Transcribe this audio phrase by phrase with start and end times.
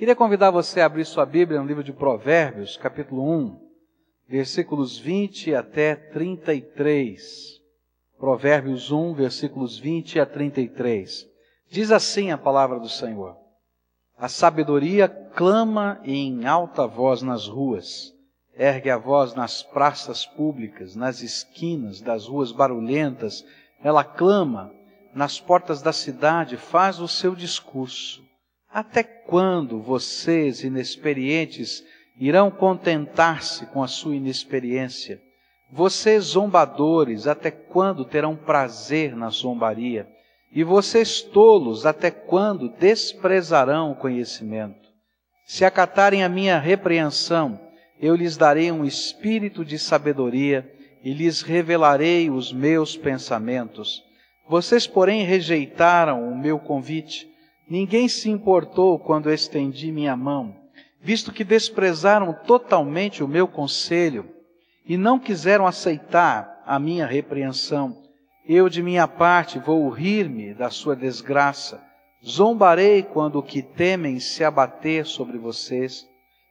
[0.00, 3.60] Queria convidar você a abrir sua Bíblia no livro de Provérbios, capítulo 1,
[4.26, 7.60] versículos 20 até 33.
[8.18, 11.28] Provérbios 1, versículos 20 a 33.
[11.68, 13.36] Diz assim a palavra do Senhor:
[14.16, 18.10] A sabedoria clama em alta voz nas ruas,
[18.56, 23.44] ergue a voz nas praças públicas, nas esquinas das ruas barulhentas,
[23.84, 24.72] ela clama
[25.14, 28.29] nas portas da cidade, faz o seu discurso.
[28.72, 31.84] Até quando vocês, inexperientes,
[32.16, 35.20] irão contentar-se com a sua inexperiência?
[35.72, 40.08] Vocês, zombadores, até quando terão prazer na zombaria?
[40.52, 44.88] E vocês, tolos, até quando desprezarão o conhecimento?
[45.44, 47.60] Se acatarem a minha repreensão,
[48.00, 54.00] eu lhes darei um espírito de sabedoria e lhes revelarei os meus pensamentos.
[54.48, 57.29] Vocês, porém, rejeitaram o meu convite
[57.70, 60.56] Ninguém se importou quando estendi minha mão,
[61.00, 64.28] visto que desprezaram totalmente o meu conselho
[64.84, 67.96] e não quiseram aceitar a minha repreensão.
[68.44, 71.80] Eu, de minha parte, vou rir-me da sua desgraça.
[72.26, 76.04] Zombarei quando o que temem se abater sobre vocês,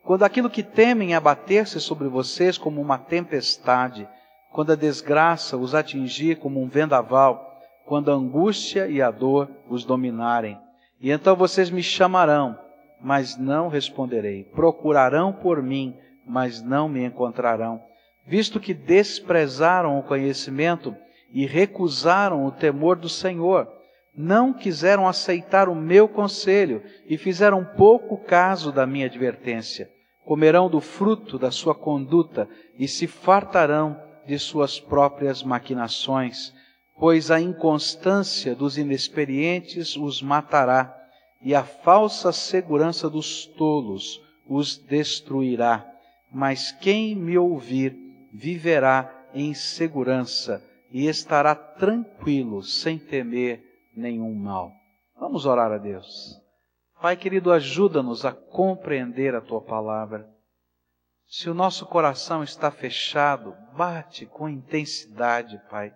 [0.06, 4.08] quando aquilo que temem abater-se sobre vocês como uma tempestade,
[4.54, 9.84] quando a desgraça os atingir como um vendaval, quando a angústia e a dor os
[9.84, 10.58] dominarem.
[11.00, 12.58] E então vocês me chamarão,
[13.02, 14.44] mas não responderei.
[14.44, 17.82] Procurarão por mim, mas não me encontrarão.
[18.26, 20.96] Visto que desprezaram o conhecimento
[21.32, 23.68] e recusaram o temor do Senhor,
[24.16, 29.90] não quiseram aceitar o meu conselho e fizeram pouco caso da minha advertência.
[30.26, 32.48] Comerão do fruto da sua conduta
[32.78, 36.54] e se fartarão de suas próprias maquinações
[37.00, 40.96] pois a inconstância dos inexperientes os matará,
[41.42, 45.90] e a falsa segurança dos tolos os destruirá.
[46.30, 47.96] Mas quem me ouvir
[48.34, 53.64] viverá em segurança e estará tranquilo, sem temer
[53.96, 54.74] nenhum mal.
[55.18, 56.38] Vamos orar a Deus.
[57.02, 60.28] Pai querido, ajuda-nos a compreender a tua palavra.
[61.26, 65.94] Se o nosso coração está fechado, bate com intensidade, Pai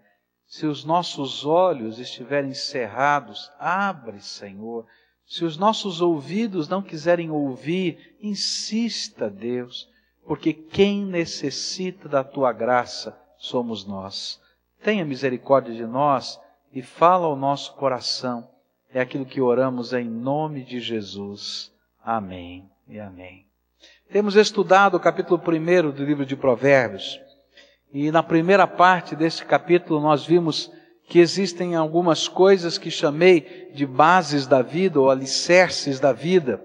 [0.53, 4.85] se os nossos olhos estiverem cerrados, abre, Senhor.
[5.25, 9.89] Se os nossos ouvidos não quiserem ouvir, insista, Deus,
[10.27, 14.39] porque quem necessita da tua graça somos nós.
[14.83, 16.39] Tenha misericórdia de nós
[16.71, 18.47] e fala ao nosso coração.
[18.93, 21.73] É aquilo que oramos em nome de Jesus.
[21.99, 23.47] Amém e amém.
[24.11, 27.22] Temos estudado o capítulo 1 do livro de Provérbios.
[27.93, 30.71] E na primeira parte desse capítulo nós vimos
[31.07, 36.59] que existem algumas coisas que chamei de bases da vida ou alicerces da vida.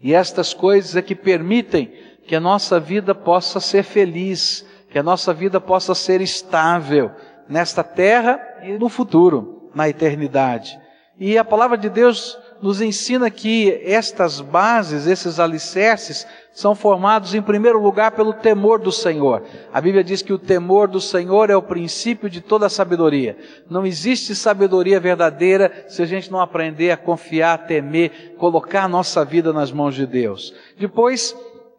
[0.00, 1.92] E estas coisas é que permitem
[2.28, 7.10] que a nossa vida possa ser feliz, que a nossa vida possa ser estável
[7.48, 10.80] nesta terra e no futuro, na eternidade.
[11.18, 17.40] E a palavra de Deus nos ensina que estas bases, esses alicerces, são formados em
[17.40, 19.42] primeiro lugar pelo temor do Senhor.
[19.72, 23.36] A Bíblia diz que o temor do Senhor é o princípio de toda sabedoria.
[23.68, 28.88] Não existe sabedoria verdadeira se a gente não aprender a confiar, a temer, colocar a
[28.88, 30.52] nossa vida nas mãos de Deus.
[30.78, 31.36] Depois,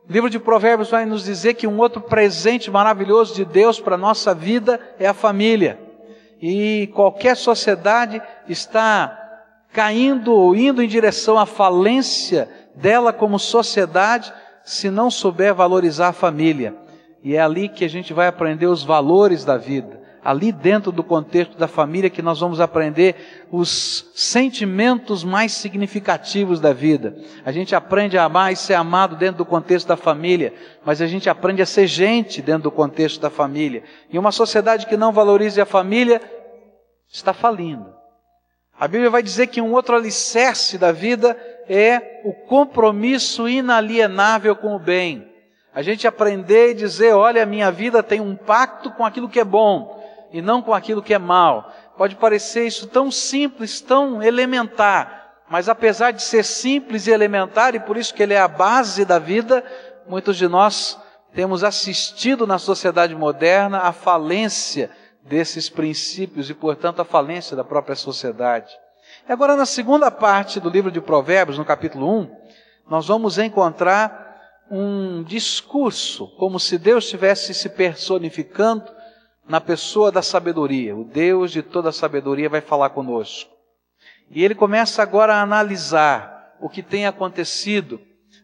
[0.10, 3.96] o livro de Provérbios vai nos dizer que um outro presente maravilhoso de Deus para
[3.96, 5.80] a nossa vida é a família.
[6.42, 9.18] E qualquer sociedade está
[9.72, 14.34] caindo ou indo em direção à falência dela como sociedade
[14.72, 16.74] se não souber valorizar a família.
[17.22, 20.00] E é ali que a gente vai aprender os valores da vida.
[20.24, 26.72] Ali dentro do contexto da família que nós vamos aprender os sentimentos mais significativos da
[26.72, 27.18] vida.
[27.44, 30.54] A gente aprende a amar e ser amado dentro do contexto da família,
[30.86, 33.84] mas a gente aprende a ser gente dentro do contexto da família.
[34.10, 36.22] E uma sociedade que não valorize a família
[37.12, 37.94] está falindo.
[38.80, 41.38] A Bíblia vai dizer que um outro alicerce da vida
[41.74, 45.32] é o compromisso inalienável com o bem.
[45.74, 49.46] A gente aprender e dizer, olha, minha vida tem um pacto com aquilo que é
[49.46, 50.04] bom
[50.34, 51.72] e não com aquilo que é mal.
[51.98, 57.80] Pode parecer isso tão simples, tão elementar, mas apesar de ser simples e elementar, e
[57.80, 59.64] por isso que ele é a base da vida,
[60.06, 61.00] muitos de nós
[61.34, 64.90] temos assistido na sociedade moderna a falência
[65.24, 68.74] desses princípios e, portanto, a falência da própria sociedade.
[69.28, 72.36] Agora, na segunda parte do livro de Provérbios, no capítulo 1,
[72.90, 74.30] nós vamos encontrar
[74.70, 78.86] um discurso, como se Deus estivesse se personificando
[79.48, 80.96] na pessoa da sabedoria.
[80.96, 83.52] O Deus de toda a sabedoria vai falar conosco.
[84.30, 88.00] E ele começa agora a analisar o que tem acontecido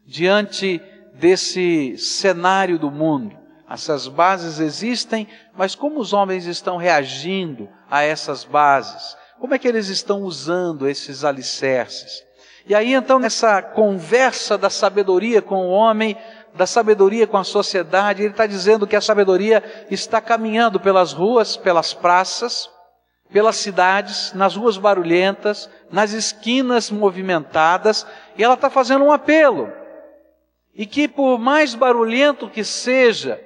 [0.06, 0.82] diante
[1.14, 3.38] desse cenário do mundo.
[3.70, 9.16] Essas bases existem, mas como os homens estão reagindo a essas bases?
[9.40, 12.26] Como é que eles estão usando esses alicerces?
[12.66, 16.18] E aí então, nessa conversa da sabedoria com o homem,
[16.54, 21.56] da sabedoria com a sociedade, ele está dizendo que a sabedoria está caminhando pelas ruas,
[21.56, 22.70] pelas praças,
[23.32, 28.08] pelas cidades, nas ruas barulhentas, nas esquinas movimentadas,
[28.38, 29.72] e ela está fazendo um apelo.
[30.74, 33.40] E que por mais barulhento que seja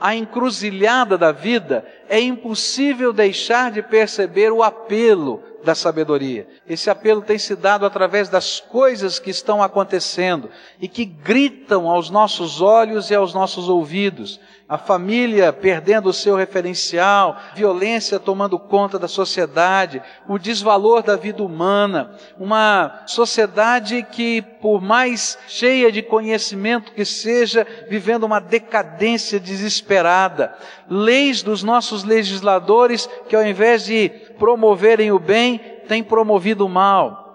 [0.00, 6.46] a encruzilhada da vida, é impossível deixar de perceber o apelo da sabedoria.
[6.68, 10.50] Esse apelo tem se dado através das coisas que estão acontecendo
[10.80, 14.40] e que gritam aos nossos olhos e aos nossos ouvidos.
[14.68, 21.42] A família perdendo o seu referencial, violência tomando conta da sociedade, o desvalor da vida
[21.42, 30.54] humana, uma sociedade que, por mais cheia de conhecimento que seja, vivendo uma decadência desesperada,
[30.86, 35.58] leis dos nossos legisladores que, ao invés de promoverem o bem,
[35.88, 37.28] têm promovido o mal.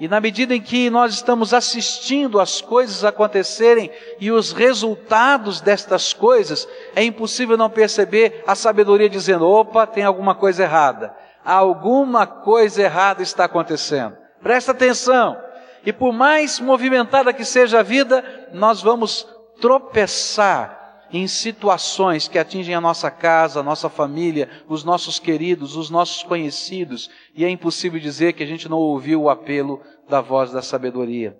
[0.00, 6.14] E na medida em que nós estamos assistindo as coisas acontecerem e os resultados destas
[6.14, 6.66] coisas,
[6.96, 11.14] é impossível não perceber a sabedoria dizendo: opa, tem alguma coisa errada.
[11.44, 14.16] Alguma coisa errada está acontecendo.
[14.42, 15.36] Presta atenção.
[15.84, 19.26] E por mais movimentada que seja a vida, nós vamos
[19.60, 20.79] tropeçar
[21.12, 26.22] em situações que atingem a nossa casa, a nossa família, os nossos queridos, os nossos
[26.22, 30.62] conhecidos, e é impossível dizer que a gente não ouviu o apelo da voz da
[30.62, 31.36] sabedoria.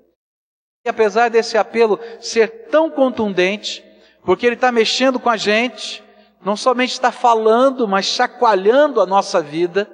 [0.85, 3.85] E apesar desse apelo ser tão contundente,
[4.25, 6.03] porque ele está mexendo com a gente,
[6.45, 9.91] não somente está falando, mas chacoalhando a nossa vida,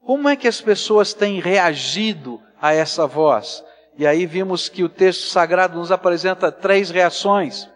[0.00, 3.62] como é que as pessoas têm reagido a essa voz?
[3.98, 7.68] E aí vimos que o texto sagrado nos apresenta três reações.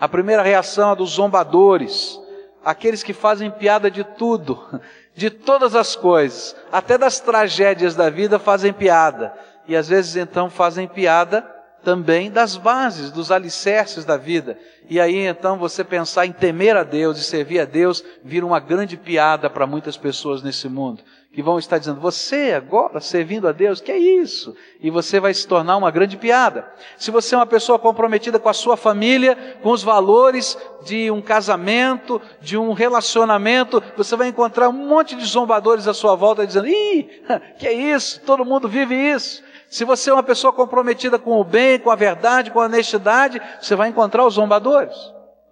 [0.00, 2.18] A primeira reação é dos zombadores,
[2.64, 4.80] aqueles que fazem piada de tudo,
[5.14, 9.32] de todas as coisas, até das tragédias da vida fazem piada.
[9.66, 11.42] E às vezes então fazem piada
[11.82, 14.58] também das bases, dos alicerces da vida.
[14.88, 18.60] E aí então você pensar em temer a Deus e servir a Deus vira uma
[18.60, 21.02] grande piada para muitas pessoas nesse mundo
[21.34, 24.54] que vão estar dizendo: Você agora servindo a Deus, que é isso?
[24.80, 26.72] E você vai se tornar uma grande piada.
[26.96, 31.20] Se você é uma pessoa comprometida com a sua família, com os valores de um
[31.20, 36.68] casamento, de um relacionamento, você vai encontrar um monte de zombadores à sua volta dizendo:
[36.68, 37.02] Ih,
[37.58, 38.20] que é isso?
[38.20, 39.42] Todo mundo vive isso.
[39.68, 43.42] Se você é uma pessoa comprometida com o bem, com a verdade, com a honestidade,
[43.60, 44.94] você vai encontrar os zombadores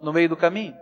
[0.00, 0.76] no meio do caminho.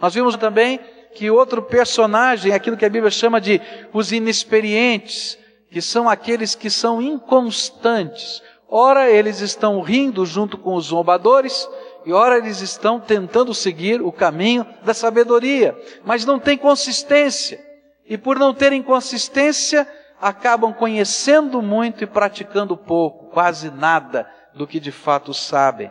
[0.00, 0.80] Nós vimos também
[1.14, 3.60] que outro personagem, aquilo que a Bíblia chama de
[3.92, 5.38] os inexperientes,
[5.70, 8.42] que são aqueles que são inconstantes.
[8.68, 11.68] Ora, eles estão rindo junto com os zombadores,
[12.04, 17.60] e ora eles estão tentando seguir o caminho da sabedoria, mas não tem consistência.
[18.06, 19.86] E por não terem consistência,
[20.20, 25.90] acabam conhecendo muito e praticando pouco, quase nada do que de fato sabem.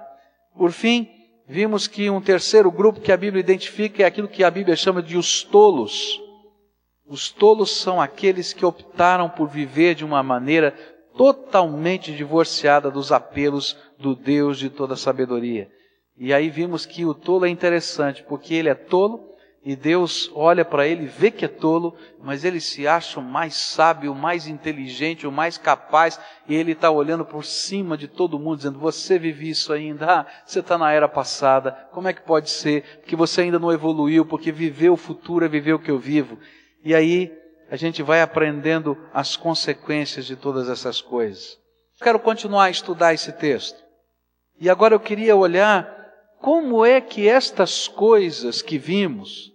[0.55, 1.09] Por fim,
[1.51, 5.03] vimos que um terceiro grupo que a Bíblia identifica é aquilo que a Bíblia chama
[5.03, 6.17] de os tolos.
[7.05, 10.71] Os tolos são aqueles que optaram por viver de uma maneira
[11.17, 15.69] totalmente divorciada dos apelos do Deus de toda sabedoria.
[16.17, 19.30] E aí vimos que o tolo é interessante, porque ele é tolo
[19.63, 23.53] e Deus olha para ele, vê que é tolo, mas ele se acha o mais
[23.53, 28.39] sábio, o mais inteligente, o mais capaz, e ele está olhando por cima de todo
[28.39, 30.21] mundo, dizendo: Você vive isso ainda?
[30.21, 33.01] Ah, você está na era passada, como é que pode ser?
[33.01, 36.39] Porque você ainda não evoluiu, porque viver o futuro é viver o que eu vivo.
[36.83, 37.31] E aí
[37.69, 41.59] a gente vai aprendendo as consequências de todas essas coisas.
[42.01, 43.77] Quero continuar a estudar esse texto.
[44.59, 46.00] E agora eu queria olhar
[46.41, 49.53] como é que estas coisas que vimos,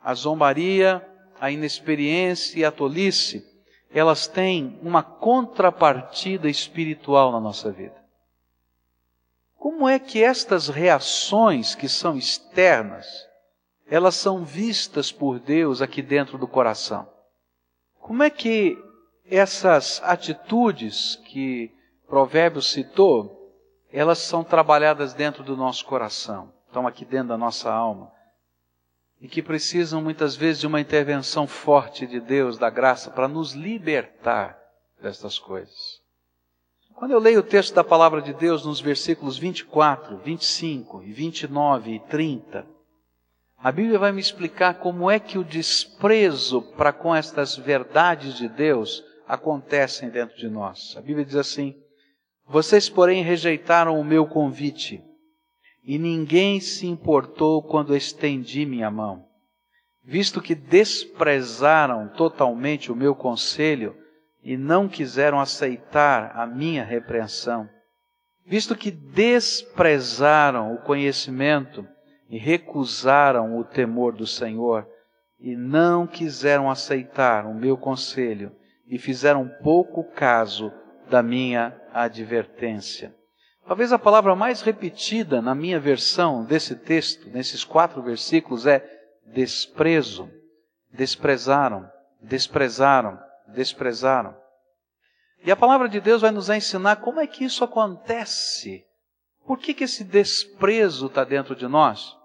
[0.00, 1.04] a zombaria,
[1.40, 3.44] a inexperiência e a tolice,
[3.90, 8.00] elas têm uma contrapartida espiritual na nossa vida.
[9.56, 13.06] Como é que estas reações que são externas,
[13.86, 17.08] elas são vistas por Deus aqui dentro do coração?
[17.98, 18.78] Como é que
[19.26, 21.72] essas atitudes que
[22.06, 23.41] Provérbios citou,
[23.92, 28.10] elas são trabalhadas dentro do nosso coração, estão aqui dentro da nossa alma?
[29.22, 33.52] e que precisam muitas vezes de uma intervenção forte de Deus, da graça, para nos
[33.52, 34.58] libertar
[35.00, 36.02] destas coisas.
[36.92, 41.94] Quando eu leio o texto da palavra de Deus nos versículos 24, 25 e 29
[41.94, 42.66] e 30,
[43.56, 48.48] a Bíblia vai me explicar como é que o desprezo para com estas verdades de
[48.48, 50.96] Deus acontecem dentro de nós.
[50.96, 51.80] A Bíblia diz assim:
[52.46, 55.02] Vocês, porém, rejeitaram o meu convite,
[55.84, 59.24] e ninguém se importou quando estendi minha mão.
[60.04, 63.96] Visto que desprezaram totalmente o meu conselho
[64.42, 67.68] e não quiseram aceitar a minha repreensão,
[68.44, 71.86] visto que desprezaram o conhecimento
[72.28, 74.88] e recusaram o temor do Senhor,
[75.38, 78.52] e não quiseram aceitar o meu conselho,
[78.86, 80.72] e fizeram pouco caso
[81.12, 83.14] da minha advertência.
[83.66, 88.82] Talvez a palavra mais repetida na minha versão desse texto, nesses quatro versículos, é
[89.26, 90.30] desprezo.
[90.90, 91.86] Desprezaram,
[92.18, 94.34] desprezaram, desprezaram.
[95.44, 98.82] E a palavra de Deus vai nos ensinar como é que isso acontece.
[99.46, 102.16] Por que, que esse desprezo está dentro de nós?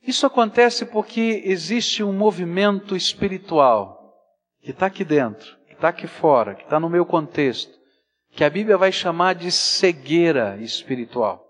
[0.00, 4.14] Isso acontece porque existe um movimento espiritual
[4.62, 7.72] que está aqui dentro, está aqui fora, que está no meu contexto,
[8.32, 11.46] que a Bíblia vai chamar de cegueira espiritual.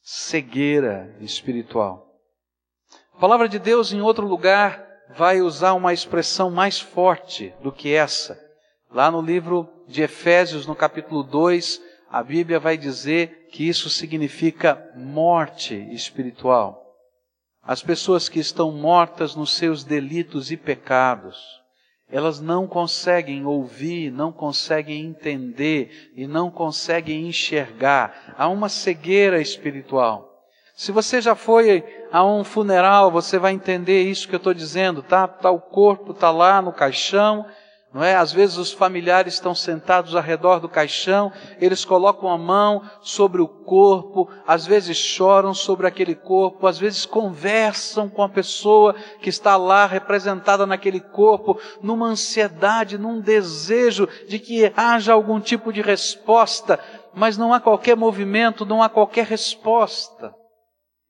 [0.00, 2.06] Cegueira espiritual.
[3.12, 7.92] A palavra de Deus, em outro lugar, vai usar uma expressão mais forte do que
[7.92, 8.40] essa.
[8.92, 14.88] Lá no livro de Efésios, no capítulo 2, a Bíblia vai dizer que isso significa
[14.94, 16.80] morte espiritual.
[17.60, 21.60] As pessoas que estão mortas nos seus delitos e pecados,
[22.10, 28.34] elas não conseguem ouvir, não conseguem entender e não conseguem enxergar.
[28.36, 30.28] Há uma cegueira espiritual.
[30.74, 35.02] Se você já foi a um funeral, você vai entender isso que eu estou dizendo,
[35.02, 35.28] tá?
[35.28, 35.50] tá?
[35.50, 37.44] O corpo está lá no caixão,
[37.92, 38.14] não é?
[38.14, 43.42] Às vezes os familiares estão sentados ao redor do caixão, eles colocam a mão sobre
[43.42, 49.28] o corpo, às vezes choram sobre aquele corpo, às vezes conversam com a pessoa que
[49.28, 55.82] está lá representada naquele corpo, numa ansiedade, num desejo de que haja algum tipo de
[55.82, 56.78] resposta,
[57.12, 60.32] mas não há qualquer movimento, não há qualquer resposta.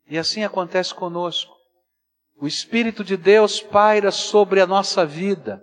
[0.09, 1.53] E assim acontece conosco.
[2.41, 5.63] O Espírito de Deus paira sobre a nossa vida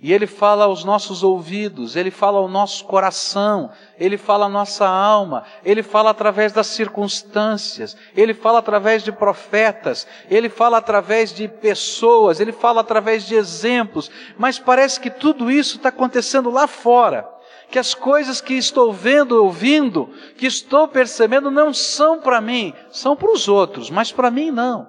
[0.00, 4.86] e Ele fala aos nossos ouvidos, Ele fala ao nosso coração, Ele fala à nossa
[4.86, 11.48] alma, Ele fala através das circunstâncias, Ele fala através de profetas, Ele fala através de
[11.48, 17.28] pessoas, Ele fala através de exemplos, mas parece que tudo isso está acontecendo lá fora.
[17.68, 23.16] Que as coisas que estou vendo, ouvindo, que estou percebendo, não são para mim, são
[23.16, 24.88] para os outros, mas para mim não.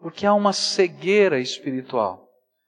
[0.00, 2.23] Porque há uma cegueira espiritual.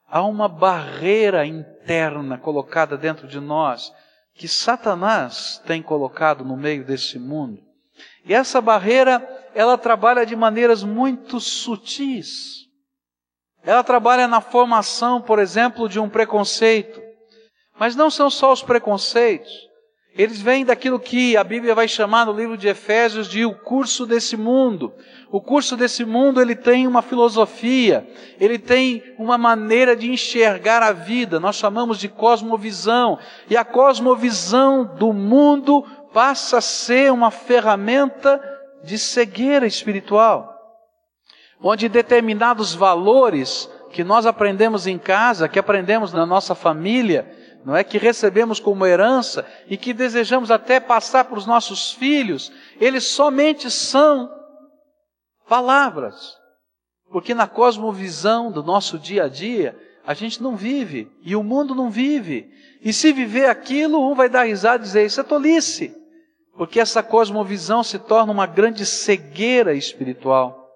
[0.09, 3.93] Há uma barreira interna colocada dentro de nós
[4.35, 7.61] que Satanás tem colocado no meio desse mundo.
[8.25, 12.67] E essa barreira, ela trabalha de maneiras muito sutis.
[13.65, 17.01] Ela trabalha na formação, por exemplo, de um preconceito.
[17.79, 19.53] Mas não são só os preconceitos.
[20.15, 24.07] Eles vêm daquilo que a Bíblia vai chamar no livro de Efésios de o curso
[24.07, 24.95] desse mundo.
[25.31, 30.93] O curso desse mundo, ele tem uma filosofia, ele tem uma maneira de enxergar a
[30.93, 31.41] vida.
[31.41, 33.19] Nós chamamos de cosmovisão.
[33.51, 38.41] E a cosmovisão do mundo passa a ser uma ferramenta
[38.85, 40.55] de cegueira espiritual.
[41.61, 47.29] Onde determinados valores que nós aprendemos em casa, que aprendemos na nossa família,
[47.65, 52.53] não é que recebemos como herança e que desejamos até passar para os nossos filhos,
[52.81, 54.31] eles somente são
[55.49, 56.37] palavras.
[57.11, 61.75] Porque na cosmovisão do nosso dia a dia, a gente não vive e o mundo
[61.75, 62.51] não vive.
[62.81, 65.95] E se viver aquilo, um vai dar risada e dizer: Isso é tolice.
[66.57, 70.67] Porque essa cosmovisão se torna uma grande cegueira espiritual.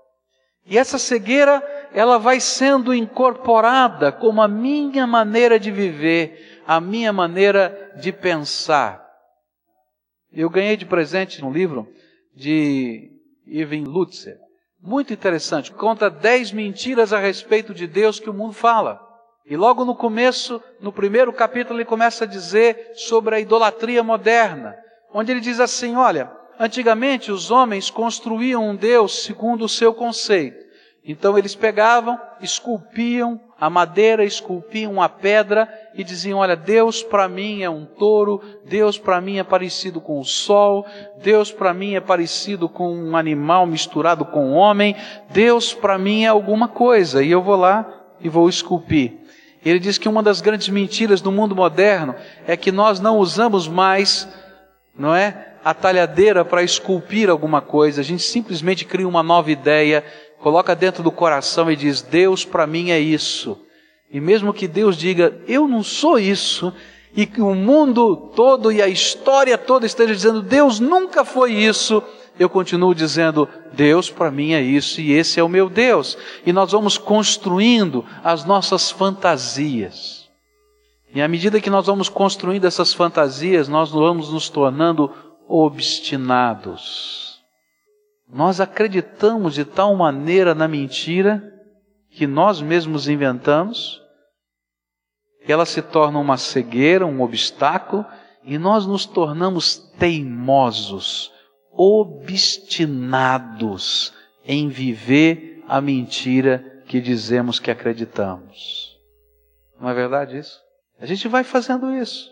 [0.67, 1.63] E essa cegueira,
[1.93, 9.05] ela vai sendo incorporada como a minha maneira de viver, a minha maneira de pensar.
[10.33, 11.89] Eu ganhei de presente um livro
[12.35, 13.11] de
[13.47, 14.39] Irving Lutzer,
[14.83, 19.01] muito interessante, conta dez mentiras a respeito de Deus que o mundo fala.
[19.45, 24.77] E logo no começo, no primeiro capítulo, ele começa a dizer sobre a idolatria moderna,
[25.13, 30.71] onde ele diz assim: olha, antigamente os homens construíam um Deus segundo o seu conceito.
[31.05, 37.63] Então eles pegavam, esculpiam a madeira, esculpiam a pedra e diziam: Olha, Deus para mim
[37.63, 40.87] é um touro, Deus para mim é parecido com o sol,
[41.23, 44.97] Deus para mim é parecido com um animal misturado com um homem,
[45.31, 47.23] Deus para mim é alguma coisa.
[47.23, 47.87] E eu vou lá
[48.21, 49.19] e vou esculpir.
[49.65, 52.15] Ele diz que uma das grandes mentiras do mundo moderno
[52.47, 54.27] é que nós não usamos mais,
[54.97, 55.49] não é?
[55.63, 60.03] A talhadeira para esculpir alguma coisa, a gente simplesmente cria uma nova ideia
[60.41, 63.61] coloca dentro do coração e diz: Deus para mim é isso.
[64.11, 66.73] E mesmo que Deus diga: Eu não sou isso,
[67.15, 72.03] e que o mundo todo e a história toda esteja dizendo Deus nunca foi isso,
[72.39, 76.17] eu continuo dizendo Deus para mim é isso e esse é o meu Deus.
[76.47, 80.29] E nós vamos construindo as nossas fantasias.
[81.13, 85.13] E à medida que nós vamos construindo essas fantasias, nós vamos nos tornando
[85.49, 87.41] obstinados.
[88.33, 91.43] Nós acreditamos de tal maneira na mentira
[92.11, 94.03] que nós mesmos inventamos,
[95.47, 98.05] ela se torna uma cegueira, um obstáculo,
[98.45, 101.33] e nós nos tornamos teimosos,
[101.73, 104.13] obstinados
[104.45, 108.99] em viver a mentira que dizemos que acreditamos.
[109.81, 110.61] Não é verdade isso?
[110.99, 112.29] A gente vai fazendo isso.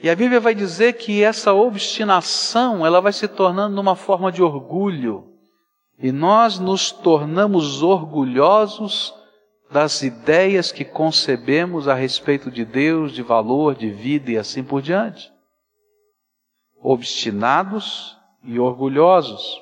[0.00, 4.42] E a Bíblia vai dizer que essa obstinação, ela vai se tornando numa forma de
[4.42, 5.37] orgulho.
[6.00, 9.12] E nós nos tornamos orgulhosos
[9.70, 14.80] das ideias que concebemos a respeito de Deus, de valor, de vida e assim por
[14.80, 15.30] diante.
[16.80, 19.60] Obstinados e orgulhosos.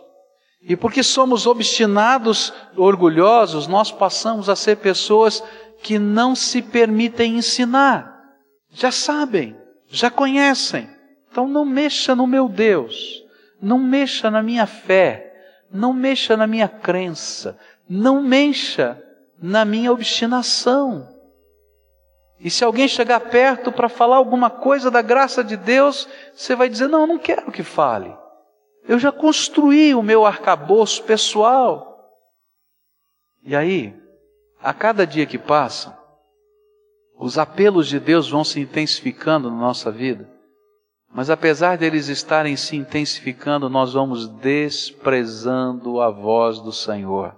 [0.61, 5.43] E porque somos obstinados, orgulhosos, nós passamos a ser pessoas
[5.83, 8.15] que não se permitem ensinar.
[8.71, 9.57] Já sabem,
[9.89, 10.89] já conhecem.
[11.31, 13.23] Então não mexa no meu Deus,
[13.61, 15.26] não mexa na minha fé,
[15.77, 19.01] não mexa na minha crença, não mexa
[19.39, 21.09] na minha obstinação.
[22.41, 26.69] E se alguém chegar perto para falar alguma coisa da graça de Deus, você vai
[26.69, 28.15] dizer: Não, eu não quero que fale.
[28.89, 31.95] Eu já construí o meu arcabouço pessoal.
[33.43, 33.95] E aí,
[34.61, 35.97] a cada dia que passa,
[37.19, 40.36] os apelos de Deus vão se intensificando na nossa vida.
[41.17, 47.35] Mas apesar deles estarem se intensificando, nós vamos desprezando a voz do Senhor.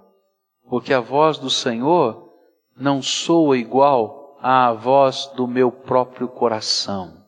[0.69, 2.29] Porque a voz do Senhor
[2.75, 7.23] não soa igual à voz do meu próprio coração.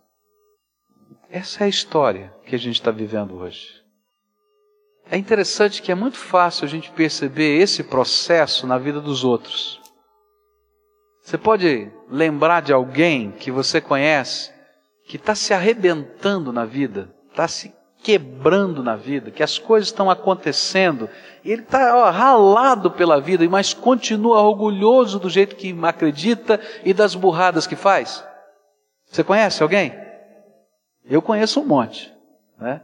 [1.30, 3.70] Essa é a história que a gente está vivendo hoje.
[5.10, 9.80] É interessante que é muito fácil a gente perceber esse processo na vida dos outros.
[11.22, 14.52] Você pode lembrar de alguém que você conhece
[15.12, 20.10] que está se arrebentando na vida, está se quebrando na vida, que as coisas estão
[20.10, 21.10] acontecendo,
[21.44, 27.14] e ele está ralado pela vida, mas continua orgulhoso do jeito que acredita e das
[27.14, 28.26] burradas que faz?
[29.06, 29.94] Você conhece alguém?
[31.04, 32.10] Eu conheço um monte.
[32.58, 32.82] Né?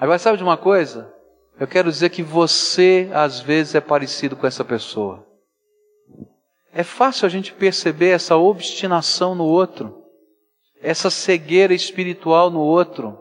[0.00, 1.12] Agora, sabe de uma coisa?
[1.60, 5.26] Eu quero dizer que você, às vezes, é parecido com essa pessoa.
[6.72, 10.05] É fácil a gente perceber essa obstinação no outro,
[10.86, 13.18] essa cegueira espiritual no outro.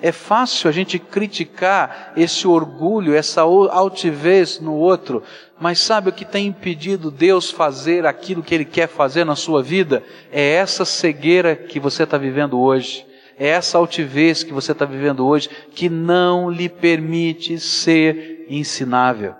[0.00, 5.22] É fácil a gente criticar esse orgulho, essa altivez no outro,
[5.60, 9.62] mas sabe o que tem impedido Deus fazer aquilo que Ele quer fazer na sua
[9.62, 10.02] vida?
[10.30, 13.04] É essa cegueira que você está vivendo hoje,
[13.36, 19.34] é essa altivez que você está vivendo hoje, que não lhe permite ser ensinável.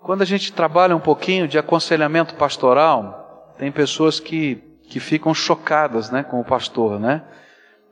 [0.00, 4.60] Quando a gente trabalha um pouquinho de aconselhamento pastoral, tem pessoas que,
[4.92, 7.22] que ficam chocadas né, com o pastor, né?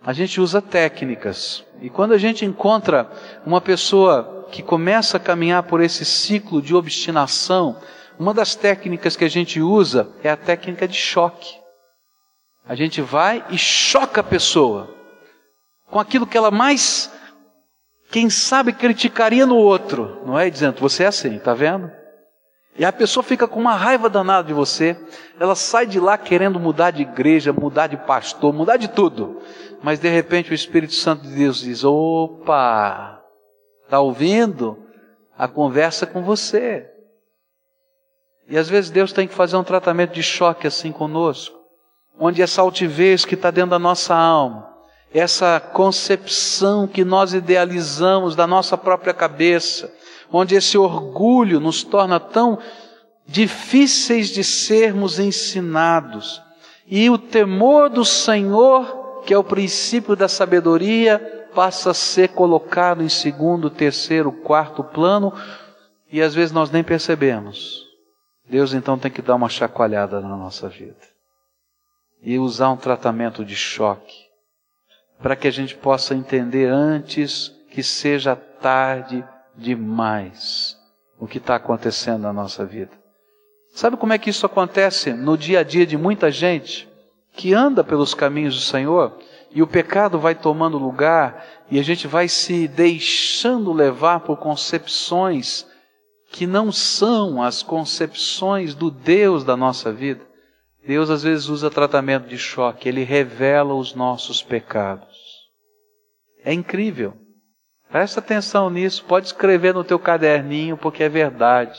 [0.04, 1.64] A gente usa técnicas.
[1.80, 3.10] E quando a gente encontra
[3.46, 7.80] uma pessoa que começa a caminhar por esse ciclo de obstinação,
[8.18, 11.58] uma das técnicas que a gente usa é a técnica de choque.
[12.68, 14.94] A gente vai e choca a pessoa
[15.86, 17.10] com aquilo que ela mais,
[18.10, 20.50] quem sabe, criticaria no outro, não é?
[20.50, 21.90] Dizendo, você é assim, tá vendo?
[22.78, 24.96] E a pessoa fica com uma raiva danada de você,
[25.38, 29.42] ela sai de lá querendo mudar de igreja, mudar de pastor, mudar de tudo.
[29.83, 33.20] Mas de repente o Espírito Santo de Deus diz: opa,
[33.85, 34.78] está ouvindo?
[35.37, 36.87] A conversa com você.
[38.48, 41.56] E às vezes Deus tem que fazer um tratamento de choque assim conosco,
[42.18, 44.68] onde essa altivez que está dentro da nossa alma,
[45.14, 49.92] essa concepção que nós idealizamos da nossa própria cabeça,
[50.32, 52.58] onde esse orgulho nos torna tão
[53.26, 56.42] difíceis de sermos ensinados.
[56.86, 63.02] E o temor do Senhor, que é o princípio da sabedoria, passa a ser colocado
[63.02, 65.32] em segundo, terceiro, quarto plano,
[66.10, 67.86] e às vezes nós nem percebemos.
[68.48, 70.98] Deus então tem que dar uma chacoalhada na nossa vida
[72.22, 74.30] e usar um tratamento de choque
[75.22, 79.24] para que a gente possa entender antes que seja tarde
[79.61, 80.77] demais
[81.18, 82.92] o que está acontecendo na nossa vida.
[83.73, 86.88] Sabe como é que isso acontece no dia a dia de muita gente
[87.33, 89.16] que anda pelos caminhos do Senhor
[89.53, 95.66] e o pecado vai tomando lugar e a gente vai se deixando levar por concepções
[96.31, 100.25] que não são as concepções do Deus da nossa vida.
[100.87, 105.18] Deus às vezes usa tratamento de choque, ele revela os nossos pecados.
[106.44, 107.14] É incrível.
[107.90, 111.79] Presta atenção nisso, pode escrever no teu caderninho, porque é verdade.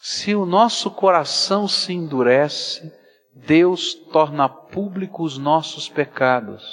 [0.00, 2.92] Se o nosso coração se endurece,
[3.34, 6.64] Deus torna público os nossos pecados,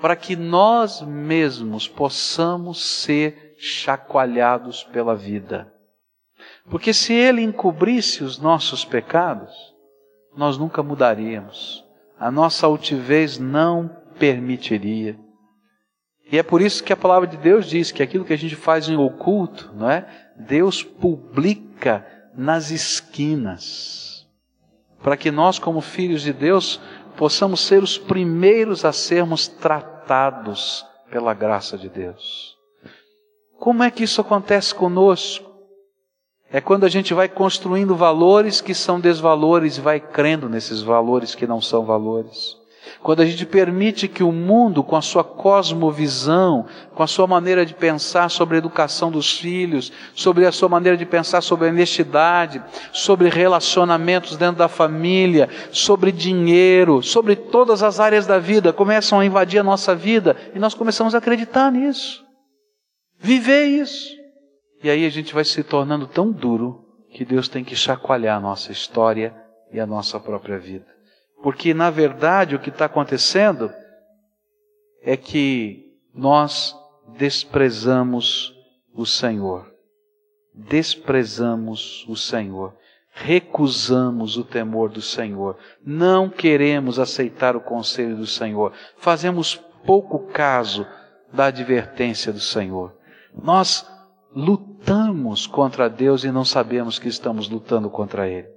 [0.00, 5.72] para que nós mesmos possamos ser chacoalhados pela vida.
[6.70, 9.52] Porque se Ele encobrisse os nossos pecados,
[10.36, 11.84] nós nunca mudaríamos.
[12.18, 15.25] A nossa altivez não permitiria.
[16.30, 18.56] E é por isso que a palavra de Deus diz que aquilo que a gente
[18.56, 20.06] faz em oculto, não é?
[20.36, 24.26] Deus publica nas esquinas.
[25.02, 26.80] Para que nós, como filhos de Deus,
[27.16, 32.56] possamos ser os primeiros a sermos tratados pela graça de Deus.
[33.58, 35.46] Como é que isso acontece conosco?
[36.50, 41.34] É quando a gente vai construindo valores que são desvalores e vai crendo nesses valores
[41.34, 42.56] que não são valores.
[43.02, 47.64] Quando a gente permite que o mundo, com a sua cosmovisão, com a sua maneira
[47.64, 51.70] de pensar sobre a educação dos filhos, sobre a sua maneira de pensar sobre a
[51.70, 59.20] honestidade, sobre relacionamentos dentro da família, sobre dinheiro, sobre todas as áreas da vida, começam
[59.20, 62.24] a invadir a nossa vida e nós começamos a acreditar nisso.
[63.18, 64.14] Viver isso.
[64.82, 68.40] E aí a gente vai se tornando tão duro que Deus tem que chacoalhar a
[68.40, 69.34] nossa história
[69.72, 70.95] e a nossa própria vida.
[71.46, 73.72] Porque, na verdade, o que está acontecendo
[75.00, 76.74] é que nós
[77.16, 78.52] desprezamos
[78.92, 79.72] o Senhor.
[80.52, 82.74] Desprezamos o Senhor.
[83.12, 85.56] Recusamos o temor do Senhor.
[85.84, 88.72] Não queremos aceitar o conselho do Senhor.
[88.96, 89.54] Fazemos
[89.86, 90.84] pouco caso
[91.32, 92.92] da advertência do Senhor.
[93.32, 93.88] Nós
[94.34, 98.48] lutamos contra Deus e não sabemos que estamos lutando contra Ele.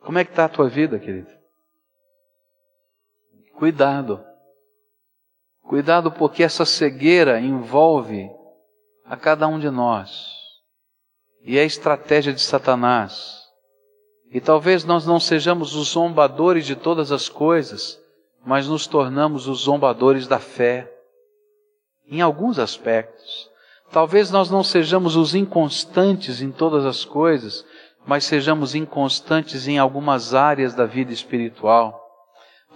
[0.00, 1.35] Como é que está a tua vida, querido?
[3.56, 4.22] Cuidado.
[5.62, 8.30] Cuidado porque essa cegueira envolve
[9.06, 10.26] a cada um de nós.
[11.40, 13.42] E é a estratégia de Satanás.
[14.30, 17.98] E talvez nós não sejamos os zombadores de todas as coisas,
[18.44, 20.92] mas nos tornamos os zombadores da fé.
[22.06, 23.50] Em alguns aspectos.
[23.90, 27.64] Talvez nós não sejamos os inconstantes em todas as coisas,
[28.06, 32.05] mas sejamos inconstantes em algumas áreas da vida espiritual.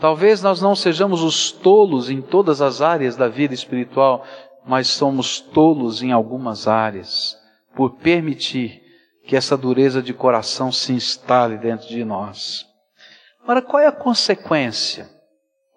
[0.00, 4.24] Talvez nós não sejamos os tolos em todas as áreas da vida espiritual,
[4.66, 7.36] mas somos tolos em algumas áreas,
[7.76, 8.82] por permitir
[9.26, 12.66] que essa dureza de coração se instale dentro de nós.
[13.46, 15.08] Ora, qual é a consequência?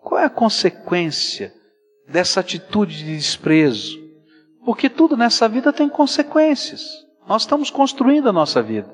[0.02, 1.54] Qual é a consequência
[2.08, 4.00] dessa atitude de desprezo?
[4.66, 7.06] Porque tudo nessa vida tem consequências.
[7.28, 8.94] Nós estamos construindo a nossa vida.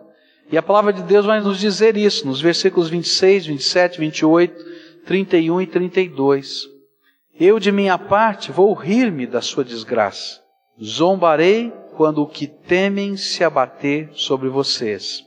[0.52, 5.62] E a palavra de Deus vai nos dizer isso nos versículos 26, 27, 28, 31
[5.62, 6.68] e 32.
[7.40, 10.42] Eu, de minha parte, vou rir-me da sua desgraça.
[10.82, 15.24] Zombarei quando o que temem se abater sobre vocês.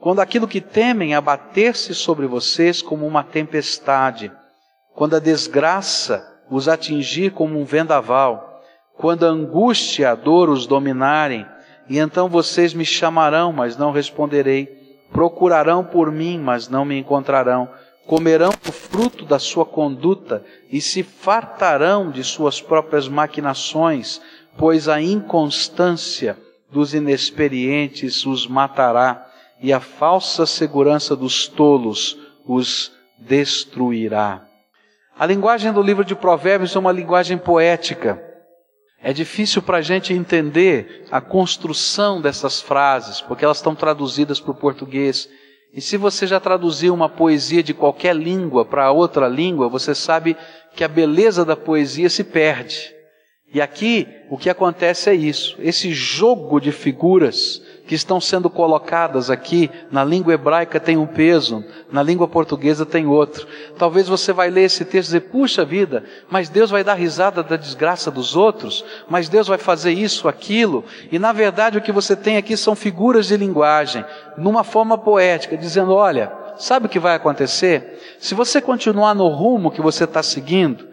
[0.00, 4.30] Quando aquilo que temem abater-se sobre vocês como uma tempestade.
[4.94, 8.48] Quando a desgraça os atingir como um vendaval
[8.98, 11.46] quando a angústia e a dor os dominarem,
[11.88, 14.66] e então vocês me chamarão, mas não responderei,
[15.12, 17.70] procurarão por mim, mas não me encontrarão,
[18.08, 20.42] comerão o fruto da sua conduta
[20.72, 24.18] e se fartarão de suas próprias maquinações,
[24.56, 26.38] pois a inconstância
[26.72, 34.42] dos inexperientes os matará e a falsa segurança dos tolos os destruirá.
[35.18, 38.24] A linguagem do livro de Provérbios é uma linguagem poética.
[39.02, 44.52] É difícil para a gente entender a construção dessas frases, porque elas estão traduzidas para
[44.52, 45.28] o português.
[45.72, 50.36] E se você já traduziu uma poesia de qualquer língua para outra língua, você sabe
[50.74, 52.94] que a beleza da poesia se perde.
[53.52, 59.30] E aqui o que acontece é isso: esse jogo de figuras que estão sendo colocadas
[59.30, 63.46] aqui na língua hebraica tem um peso, na língua portuguesa tem outro.
[63.78, 67.42] Talvez você vai ler esse texto e dizer, puxa vida, mas Deus vai dar risada
[67.42, 71.90] da desgraça dos outros, mas Deus vai fazer isso, aquilo, e na verdade o que
[71.90, 74.04] você tem aqui são figuras de linguagem,
[74.36, 78.18] numa forma poética, dizendo, olha, sabe o que vai acontecer?
[78.20, 80.86] Se você continuar no rumo que você está seguindo,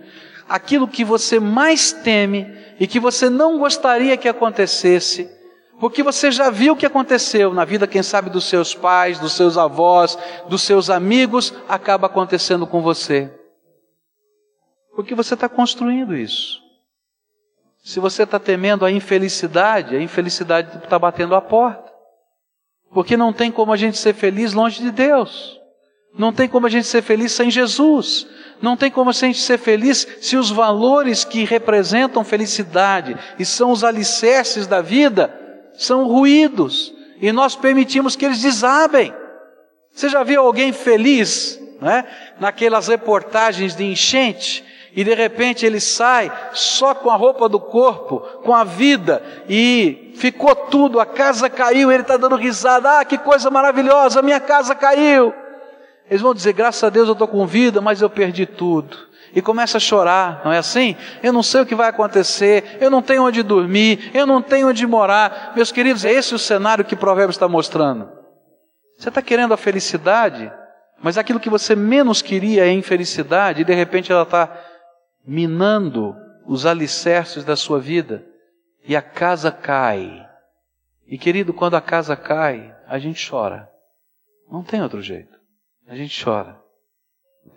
[0.48, 5.36] aquilo que você mais teme e que você não gostaria que acontecesse,
[5.80, 9.34] porque você já viu o que aconteceu na vida, quem sabe, dos seus pais, dos
[9.34, 13.32] seus avós, dos seus amigos, acaba acontecendo com você.
[14.96, 16.62] Porque você está construindo isso.
[17.84, 21.92] Se você está temendo a infelicidade, a infelicidade está batendo a porta.
[22.94, 25.60] Porque não tem como a gente ser feliz longe de Deus.
[26.18, 28.26] Não tem como a gente ser feliz sem Jesus.
[28.62, 33.72] Não tem como a gente ser feliz se os valores que representam felicidade e são
[33.72, 35.45] os alicerces da vida
[35.78, 39.14] são ruídos e nós permitimos que eles desabem.
[39.94, 42.06] Você já viu alguém feliz, né?
[42.40, 44.64] Naquelas reportagens de enchente
[44.96, 50.14] e de repente ele sai só com a roupa do corpo, com a vida, e
[50.16, 54.74] ficou tudo, a casa caiu, ele está dando risada, ah, que coisa maravilhosa, minha casa
[54.74, 55.34] caiu.
[56.10, 58.98] Eles vão dizer, graças a Deus eu estou com vida, mas eu perdi tudo.
[59.36, 60.96] E começa a chorar, não é assim?
[61.22, 64.70] Eu não sei o que vai acontecer, eu não tenho onde dormir, eu não tenho
[64.70, 65.52] onde morar.
[65.54, 68.10] Meus queridos, é esse o cenário que o provérbio está mostrando.
[68.98, 70.50] Você está querendo a felicidade,
[71.04, 74.58] mas aquilo que você menos queria é infelicidade, e de repente ela está
[75.28, 78.26] minando os alicerces da sua vida,
[78.88, 80.26] e a casa cai.
[81.06, 83.70] E querido, quando a casa cai, a gente chora.
[84.50, 85.38] Não tem outro jeito.
[85.90, 86.58] A gente chora.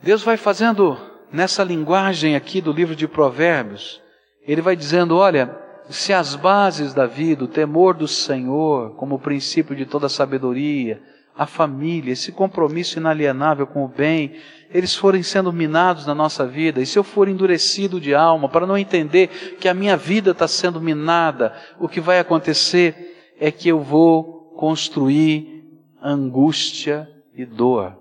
[0.03, 0.99] Deus vai fazendo
[1.33, 4.01] nessa linguagem aqui do livro de Provérbios,
[4.43, 5.55] ele vai dizendo: olha,
[5.89, 11.01] se as bases da vida, o temor do Senhor, como princípio de toda sabedoria,
[11.37, 14.35] a família, esse compromisso inalienável com o bem,
[14.75, 18.67] eles forem sendo minados na nossa vida, e se eu for endurecido de alma, para
[18.67, 23.69] não entender que a minha vida está sendo minada, o que vai acontecer é que
[23.69, 25.65] eu vou construir
[26.03, 27.98] angústia e dor.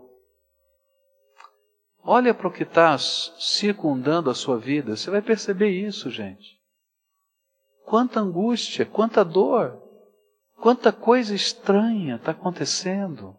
[2.10, 6.58] Olha para o que está circundando a sua vida, você vai perceber isso, gente.
[7.86, 9.78] Quanta angústia, quanta dor,
[10.56, 13.36] quanta coisa estranha está acontecendo.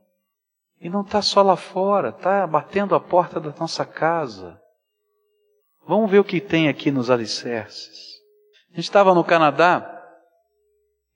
[0.79, 4.61] E não está só lá fora, está batendo a porta da nossa casa.
[5.87, 8.19] Vamos ver o que tem aqui nos alicerces.
[8.71, 9.99] A gente estava no Canadá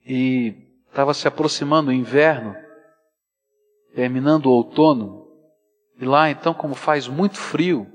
[0.06, 0.56] e
[0.88, 2.56] estava se aproximando o inverno,
[3.94, 5.21] terminando o outono,
[6.02, 7.86] e lá, então, como faz muito frio,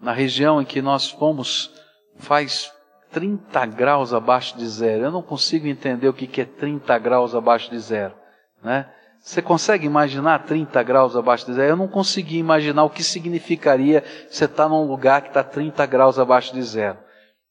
[0.00, 1.68] na região em que nós fomos,
[2.16, 2.72] faz
[3.10, 5.06] 30 graus abaixo de zero.
[5.06, 8.14] Eu não consigo entender o que é 30 graus abaixo de zero.
[8.62, 8.88] Né?
[9.18, 11.72] Você consegue imaginar 30 graus abaixo de zero?
[11.72, 16.20] Eu não consegui imaginar o que significaria você estar num lugar que está 30 graus
[16.20, 16.98] abaixo de zero.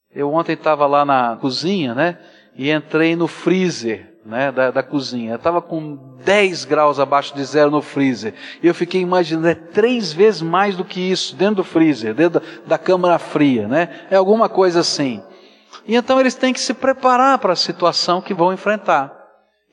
[0.10, 2.18] Eu ontem estava lá na cozinha, né?
[2.56, 5.36] E entrei no freezer né, da, da cozinha.
[5.36, 8.36] Estava com 10 graus abaixo de zero no freezer.
[8.62, 12.42] E eu fiquei imaginando, é três vezes mais do que isso dentro do freezer, dentro
[12.66, 14.06] da, câmara fria, né?
[14.12, 15.24] É alguma coisa assim.
[15.88, 19.12] E então eles têm que se preparar para a situação que vão enfrentar.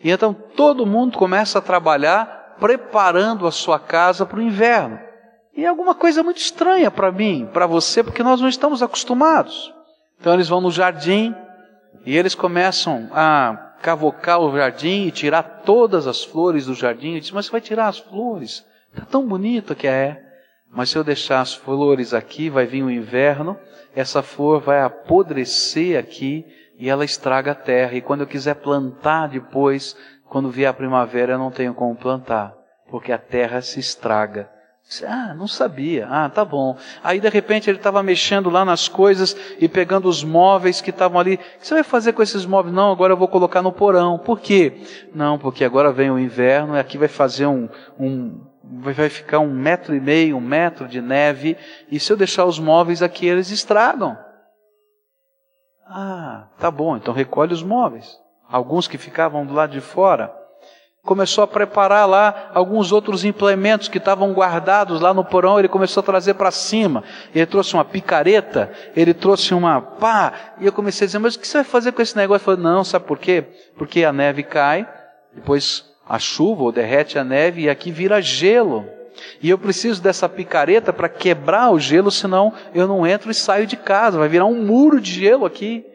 [0.03, 4.99] E então todo mundo começa a trabalhar preparando a sua casa para o inverno.
[5.55, 9.73] E é alguma coisa muito estranha para mim, para você, porque nós não estamos acostumados.
[10.19, 11.35] Então eles vão no jardim
[12.07, 17.15] e eles começam a cavocar o jardim e tirar todas as flores do jardim.
[17.15, 18.65] Eu disse, mas você vai tirar as flores?
[18.93, 20.23] Está tão bonito que é.
[20.71, 23.59] Mas se eu deixar as flores aqui, vai vir o inverno,
[23.95, 26.45] essa flor vai apodrecer aqui
[26.79, 27.95] e ela estraga a terra.
[27.95, 29.97] E quando eu quiser plantar depois,
[30.29, 32.55] quando vier a primavera, eu não tenho como plantar,
[32.91, 34.51] porque a terra se estraga.
[35.05, 36.07] Ah, não sabia.
[36.09, 36.77] Ah, tá bom.
[37.03, 41.19] Aí de repente ele estava mexendo lá nas coisas e pegando os móveis que estavam
[41.19, 41.35] ali.
[41.35, 42.75] O que você vai fazer com esses móveis?
[42.75, 44.17] Não, agora eu vou colocar no porão.
[44.17, 44.81] Por quê?
[45.13, 47.69] Não, porque agora vem o inverno e aqui vai fazer um,
[47.99, 51.57] um vai ficar um metro e meio, um metro de neve.
[51.91, 54.17] E se eu deixar os móveis aqui, eles estragam.
[55.85, 56.97] Ah, tá bom.
[56.97, 58.17] Então recolhe os móveis.
[58.49, 60.46] Alguns que ficavam do lado de fora
[61.07, 66.03] começou a preparar lá alguns outros implementos que estavam guardados lá no porão, ele começou
[66.03, 67.05] a trazer para cima.
[67.35, 71.39] Ele trouxe uma picareta, ele trouxe uma pá, e eu comecei a dizer, mas o
[71.39, 72.51] que você vai fazer com esse negócio?
[72.51, 73.45] Ele falou, não, sabe por quê?
[73.79, 74.87] Porque a neve cai,
[75.33, 78.85] depois a chuva ou derrete a neve e aqui vira gelo.
[79.41, 83.67] E eu preciso dessa picareta para quebrar o gelo, senão eu não entro e saio
[83.67, 85.87] de casa, vai virar um muro de gelo aqui.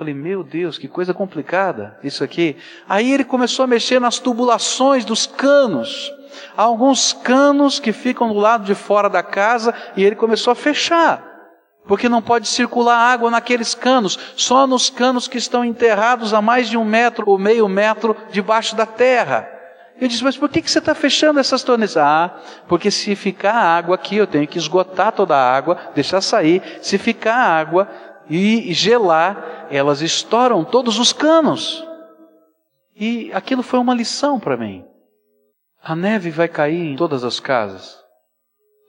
[0.00, 2.56] Falei, meu Deus, que coisa complicada isso aqui.
[2.88, 6.10] Aí ele começou a mexer nas tubulações dos canos.
[6.56, 10.56] Há alguns canos que ficam do lado de fora da casa e ele começou a
[10.56, 11.22] fechar.
[11.86, 16.70] Porque não pode circular água naqueles canos, só nos canos que estão enterrados a mais
[16.70, 19.50] de um metro ou meio metro debaixo da terra.
[20.00, 21.98] Eu disse, mas por que, que você está fechando essas torneiras?
[21.98, 26.62] Ah, porque se ficar água aqui, eu tenho que esgotar toda a água, deixar sair.
[26.80, 27.86] Se ficar água,
[28.30, 31.84] e gelar, elas estouram todos os canos.
[32.94, 34.84] E aquilo foi uma lição para mim.
[35.82, 37.98] A neve vai cair em todas as casas.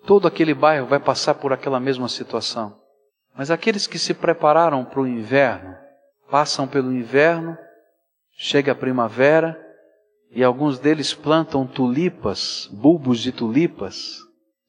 [0.05, 2.79] Todo aquele bairro vai passar por aquela mesma situação.
[3.35, 5.75] Mas aqueles que se prepararam para o inverno,
[6.29, 7.57] passam pelo inverno,
[8.37, 9.59] chega a primavera,
[10.31, 14.17] e alguns deles plantam tulipas, bulbos de tulipas.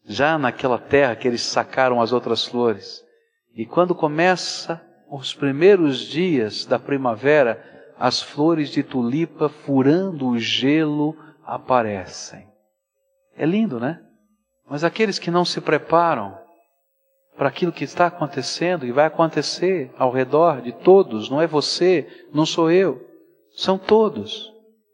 [0.05, 3.02] já naquela terra que eles sacaram as outras flores.
[3.55, 7.63] E quando começa os primeiros dias da primavera,
[7.99, 12.49] as flores de tulipa furando o gelo aparecem.
[13.37, 14.01] É lindo, né?
[14.69, 16.39] Mas aqueles que não se preparam
[17.37, 22.09] para aquilo que está acontecendo e vai acontecer ao redor de todos, não é você,
[22.33, 23.07] não sou eu,
[23.55, 24.51] são todos,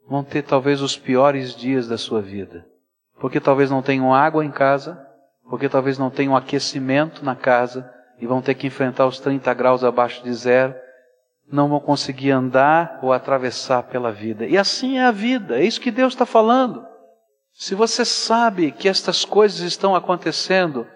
[0.09, 2.67] vão ter talvez os piores dias da sua vida.
[3.21, 5.01] Porque talvez não tenham água em casa,
[5.49, 7.89] porque talvez não tenham aquecimento na casa
[8.21, 10.75] e vão ter que enfrentar os 30 graus abaixo de zero,
[11.51, 14.47] não vão conseguir andar ou atravessar pela vida.
[14.47, 16.87] E assim é a vida, é isso que Deus está falando.
[17.53, 20.87] Se você sabe que estas coisas estão acontecendo,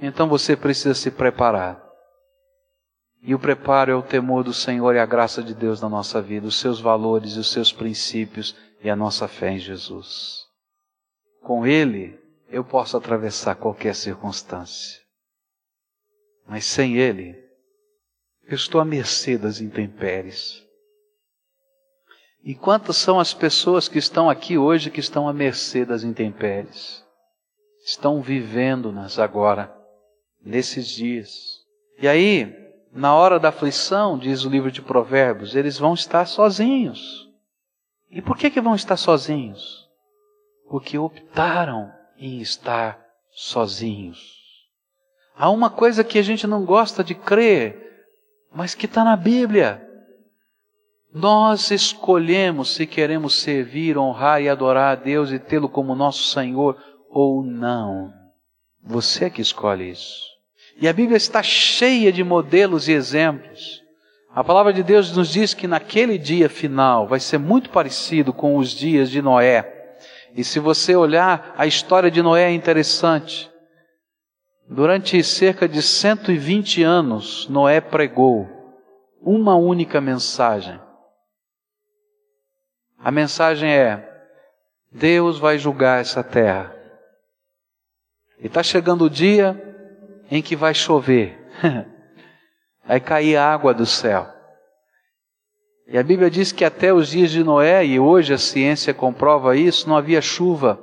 [0.00, 1.82] então você precisa se preparar.
[3.22, 6.22] E o preparo é o temor do Senhor e a graça de Deus na nossa
[6.22, 10.46] vida, os seus valores e os seus princípios e a nossa fé em Jesus.
[11.42, 14.99] Com Ele, eu posso atravessar qualquer circunstância.
[16.50, 17.40] Mas sem Ele,
[18.42, 20.66] eu estou à mercê das intempéries.
[22.42, 27.04] E quantas são as pessoas que estão aqui hoje que estão à mercê das intempéries?
[27.84, 29.72] Estão vivendo-nas agora,
[30.44, 31.30] nesses dias.
[32.00, 32.52] E aí,
[32.90, 37.28] na hora da aflição, diz o livro de Provérbios, eles vão estar sozinhos.
[38.10, 39.88] E por que, que vão estar sozinhos?
[40.68, 44.39] Porque optaram em estar sozinhos.
[45.40, 47.74] Há uma coisa que a gente não gosta de crer,
[48.54, 49.82] mas que está na Bíblia.
[51.14, 56.76] Nós escolhemos se queremos servir, honrar e adorar a Deus e tê-lo como nosso Senhor
[57.08, 58.12] ou não.
[58.84, 60.20] Você é que escolhe isso.
[60.78, 63.80] E a Bíblia está cheia de modelos e exemplos.
[64.34, 68.58] A palavra de Deus nos diz que naquele dia final vai ser muito parecido com
[68.58, 69.96] os dias de Noé.
[70.36, 73.49] E se você olhar, a história de Noé é interessante.
[74.72, 78.48] Durante cerca de 120 anos, Noé pregou
[79.20, 80.80] uma única mensagem.
[82.96, 84.08] A mensagem é:
[84.92, 86.72] Deus vai julgar essa terra.
[88.38, 89.60] E está chegando o dia
[90.30, 91.36] em que vai chover,
[92.86, 94.28] vai cair água do céu.
[95.88, 99.56] E a Bíblia diz que até os dias de Noé, e hoje a ciência comprova
[99.56, 100.78] isso, não havia chuva.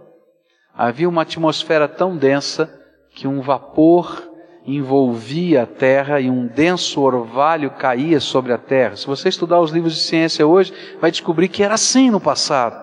[0.74, 2.78] Havia uma atmosfera tão densa
[3.18, 4.32] que um vapor
[4.64, 8.96] envolvia a terra e um denso orvalho caía sobre a terra.
[8.96, 12.80] Se você estudar os livros de ciência hoje, vai descobrir que era assim no passado.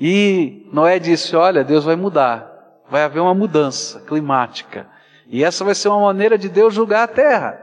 [0.00, 2.50] E Noé disse: Olha, Deus vai mudar,
[2.88, 4.88] vai haver uma mudança climática.
[5.26, 7.62] E essa vai ser uma maneira de Deus julgar a terra.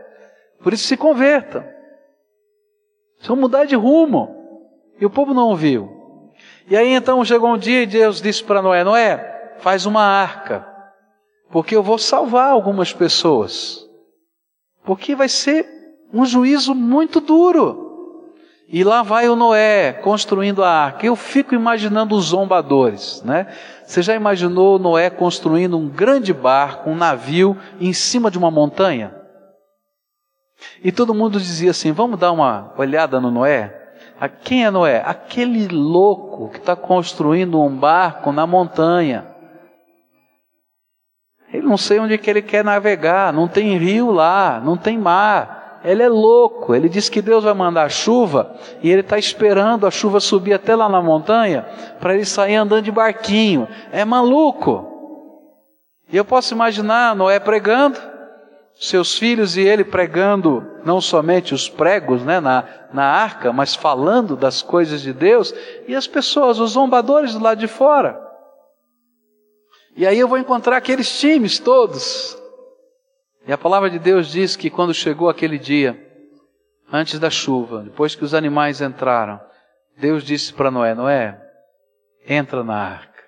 [0.61, 1.67] Por isso se convertam.
[3.23, 4.35] Vão mudar de rumo.
[5.01, 6.31] E o povo não ouviu.
[6.69, 10.76] E aí então chegou um dia e Deus disse para Noé: Noé, faz uma arca
[11.49, 13.85] porque eu vou salvar algumas pessoas.
[14.83, 15.65] Porque vai ser
[16.13, 17.85] um juízo muito duro.
[18.69, 21.05] E lá vai o Noé construindo a arca.
[21.05, 23.47] Eu fico imaginando os zombadores, né?
[23.85, 29.15] Você já imaginou Noé construindo um grande barco, um navio em cima de uma montanha?
[30.83, 33.73] E todo mundo dizia assim: vamos dar uma olhada no Noé?
[34.43, 35.01] Quem é Noé?
[35.05, 39.36] Aquele louco que está construindo um barco na montanha.
[41.51, 45.79] Ele não sei onde que ele quer navegar, não tem rio lá, não tem mar.
[45.83, 46.75] Ele é louco.
[46.75, 50.75] Ele diz que Deus vai mandar chuva e ele está esperando a chuva subir até
[50.75, 51.65] lá na montanha
[51.99, 53.67] para ele sair andando de barquinho.
[53.91, 54.93] É maluco.
[56.11, 57.99] E eu posso imaginar Noé pregando,
[58.79, 64.35] seus filhos e ele pregando não somente os pregos né, na, na arca, mas falando
[64.35, 65.53] das coisas de Deus,
[65.87, 68.26] e as pessoas, os zombadores do lado de fora.
[69.97, 72.37] E aí eu vou encontrar aqueles times todos.
[73.47, 75.99] E a palavra de Deus diz que quando chegou aquele dia,
[76.93, 79.41] antes da chuva, depois que os animais entraram,
[79.97, 81.41] Deus disse para Noé: Noé,
[82.27, 83.23] entra na arca,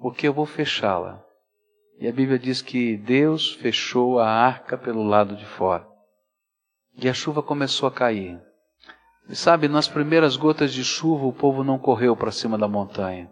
[0.00, 1.20] porque eu vou fechá-la.
[1.98, 5.84] E a Bíblia diz que Deus fechou a arca pelo lado de fora.
[6.94, 8.40] E a chuva começou a cair.
[9.28, 13.28] E sabe, nas primeiras gotas de chuva, o povo não correu para cima da montanha.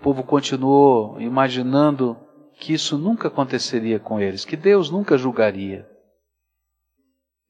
[0.00, 2.16] O povo continuou imaginando
[2.54, 5.86] que isso nunca aconteceria com eles, que Deus nunca julgaria.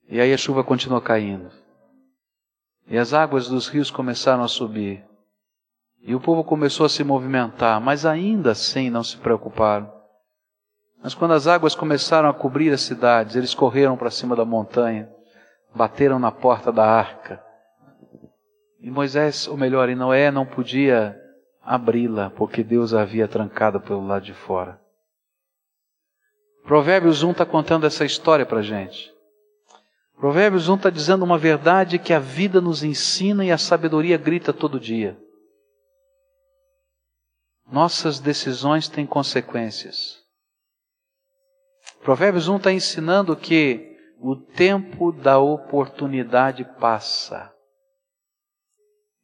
[0.09, 1.48] E aí a chuva continuou caindo.
[2.88, 5.05] E as águas dos rios começaram a subir.
[6.03, 9.88] E o povo começou a se movimentar, mas ainda assim não se preocuparam.
[11.01, 15.09] Mas quando as águas começaram a cobrir as cidades, eles correram para cima da montanha,
[15.72, 17.40] bateram na porta da arca.
[18.80, 21.20] E Moisés, ou melhor, e Noé não podia
[21.71, 24.83] abri-la, porque Deus a havia trancado pelo lado de fora.
[26.64, 29.14] Provérbios 1 está contando essa história para gente.
[30.16, 34.53] Provérbios 1 está dizendo uma verdade que a vida nos ensina e a sabedoria grita
[34.53, 35.16] todo dia.
[37.71, 40.18] Nossas decisões têm consequências.
[42.03, 47.55] Provérbios 1 está ensinando que o tempo da oportunidade passa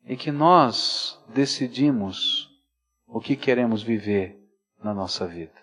[0.07, 2.49] e que nós decidimos
[3.07, 4.39] o que queremos viver
[4.83, 5.55] na nossa vida.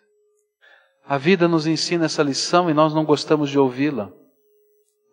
[1.05, 4.11] A vida nos ensina essa lição e nós não gostamos de ouvi-la.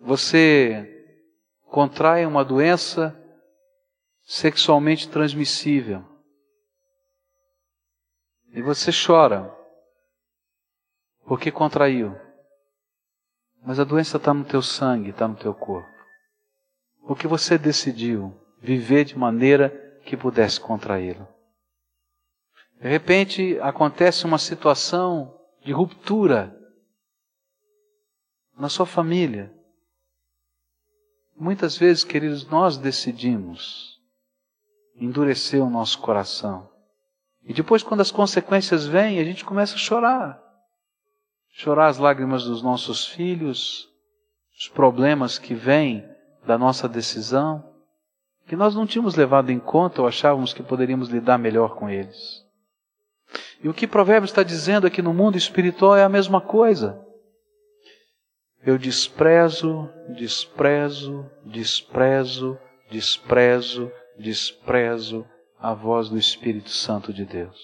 [0.00, 1.06] Você
[1.66, 3.16] contrai uma doença
[4.22, 6.04] sexualmente transmissível
[8.52, 9.56] e você chora
[11.24, 12.16] porque contraiu.
[13.62, 15.88] Mas a doença está no teu sangue, está no teu corpo.
[17.06, 19.70] Porque você decidiu viver de maneira
[20.04, 21.26] que pudesse contraí-lo.
[22.80, 26.56] De repente acontece uma situação de ruptura
[28.56, 29.52] na sua família.
[31.36, 33.98] Muitas vezes, queridos, nós decidimos
[34.94, 36.68] endurecer o nosso coração.
[37.42, 40.42] E depois, quando as consequências vêm, a gente começa a chorar.
[41.52, 43.88] Chorar as lágrimas dos nossos filhos,
[44.58, 46.06] os problemas que vêm
[46.46, 47.69] da nossa decisão
[48.50, 52.44] que nós não tínhamos levado em conta ou achávamos que poderíamos lidar melhor com eles.
[53.62, 57.00] E o que Provérbios está dizendo aqui no mundo espiritual é a mesma coisa.
[58.66, 62.58] Eu desprezo, desprezo, desprezo,
[62.90, 63.88] desprezo,
[64.18, 65.24] desprezo
[65.56, 67.56] a voz do Espírito Santo de Deus.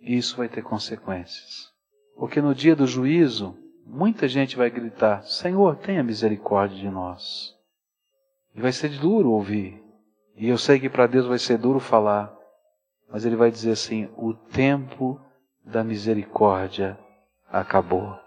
[0.00, 1.72] E isso vai ter consequências.
[2.16, 7.58] Porque no dia do juízo, muita gente vai gritar: Senhor, tenha misericórdia de nós.
[8.54, 9.82] E vai ser duro ouvir.
[10.36, 12.34] E eu sei que para Deus vai ser duro falar.
[13.08, 15.20] Mas Ele vai dizer assim: o tempo
[15.64, 16.98] da misericórdia
[17.48, 18.18] acabou.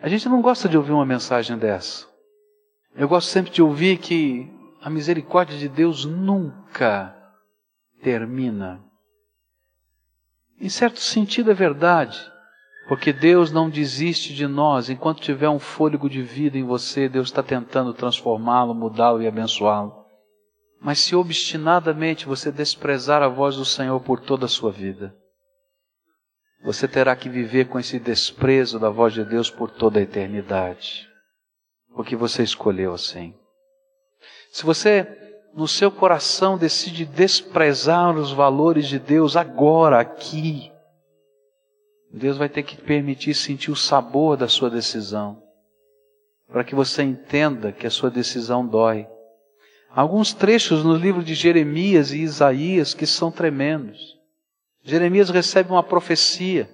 [0.00, 2.06] A gente não gosta de ouvir uma mensagem dessa.
[2.94, 4.48] Eu gosto sempre de ouvir que
[4.80, 7.14] a misericórdia de Deus nunca
[8.00, 8.80] termina.
[10.60, 12.32] Em certo sentido é verdade.
[12.88, 14.88] Porque Deus não desiste de nós.
[14.88, 19.94] Enquanto tiver um fôlego de vida em você, Deus está tentando transformá-lo, mudá-lo e abençoá-lo.
[20.80, 25.14] Mas se obstinadamente você desprezar a voz do Senhor por toda a sua vida,
[26.64, 31.06] você terá que viver com esse desprezo da voz de Deus por toda a eternidade.
[31.94, 33.34] Porque você escolheu assim.
[34.50, 35.06] Se você,
[35.54, 40.72] no seu coração, decide desprezar os valores de Deus agora, aqui,
[42.10, 45.42] Deus vai ter que permitir sentir o sabor da sua decisão,
[46.50, 49.06] para que você entenda que a sua decisão dói.
[49.90, 54.18] Alguns trechos no livro de Jeremias e Isaías que são tremendos.
[54.82, 56.70] Jeremias recebe uma profecia,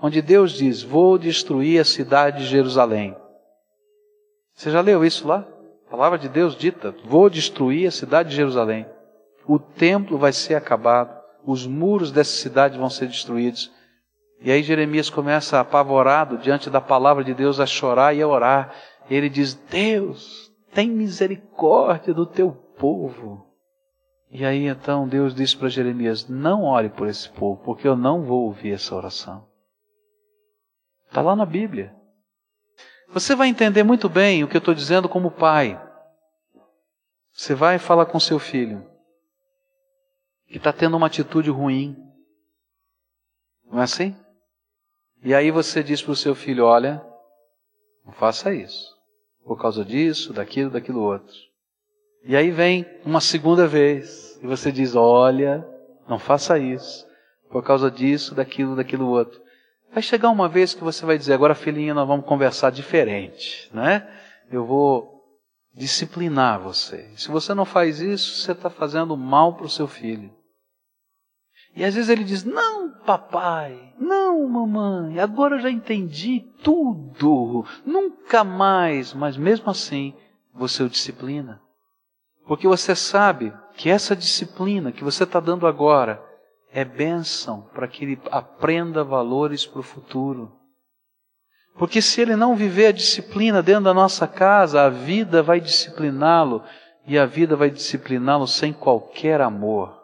[0.00, 3.16] onde Deus diz: Vou destruir a cidade de Jerusalém.
[4.54, 5.46] Você já leu isso lá?
[5.86, 8.86] A palavra de Deus dita: Vou destruir a cidade de Jerusalém.
[9.46, 13.70] O templo vai ser acabado, os muros dessa cidade vão ser destruídos
[14.40, 18.74] e aí Jeremias começa apavorado diante da palavra de Deus a chorar e a orar.
[19.08, 23.46] Ele diz: Deus, tem misericórdia do teu povo.
[24.30, 28.22] E aí então Deus diz para Jeremias: Não ore por esse povo, porque eu não
[28.22, 29.46] vou ouvir essa oração.
[31.06, 31.94] Está lá na Bíblia.
[33.08, 35.80] Você vai entender muito bem o que eu estou dizendo como pai.
[37.32, 38.84] Você vai falar com seu filho
[40.48, 41.96] que está tendo uma atitude ruim.
[43.64, 44.16] Não é assim?
[45.24, 47.02] E aí você diz para o seu filho: olha,
[48.04, 48.94] não faça isso,
[49.42, 51.34] por causa disso, daquilo, daquilo outro.
[52.22, 55.66] E aí vem uma segunda vez e você diz: olha,
[56.06, 57.06] não faça isso,
[57.50, 59.42] por causa disso, daquilo, daquilo outro.
[59.90, 64.06] Vai chegar uma vez que você vai dizer: agora, filhinha, nós vamos conversar diferente, né?
[64.50, 65.24] Eu vou
[65.72, 67.10] disciplinar você.
[67.16, 70.30] Se você não faz isso, você está fazendo mal para o seu filho.
[71.76, 78.44] E às vezes ele diz: Não, papai, não, mamãe, agora eu já entendi tudo, nunca
[78.44, 79.12] mais.
[79.12, 80.14] Mas mesmo assim,
[80.52, 81.60] você o disciplina.
[82.46, 86.22] Porque você sabe que essa disciplina que você está dando agora
[86.72, 90.52] é bênção para que ele aprenda valores para o futuro.
[91.76, 96.62] Porque se ele não viver a disciplina dentro da nossa casa, a vida vai discipliná-lo
[97.06, 100.03] e a vida vai discipliná-lo sem qualquer amor.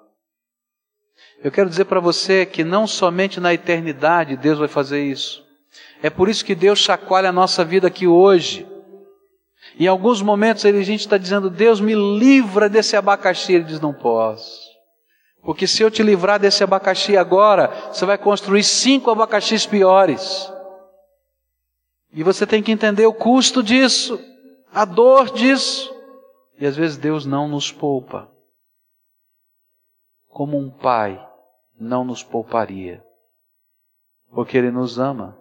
[1.43, 5.43] Eu quero dizer para você que não somente na eternidade Deus vai fazer isso.
[6.03, 8.66] É por isso que Deus chacoalha a nossa vida aqui hoje.
[9.78, 13.55] Em alguns momentos a gente está dizendo, Deus me livra desse abacaxi.
[13.55, 14.68] Ele diz, não posso.
[15.43, 20.53] Porque se eu te livrar desse abacaxi agora, você vai construir cinco abacaxis piores.
[22.12, 24.20] E você tem que entender o custo disso,
[24.74, 25.95] a dor disso.
[26.59, 28.30] E às vezes Deus não nos poupa.
[30.28, 31.30] Como um pai
[31.81, 33.03] não nos pouparia.
[34.31, 35.37] Porque Ele nos ama.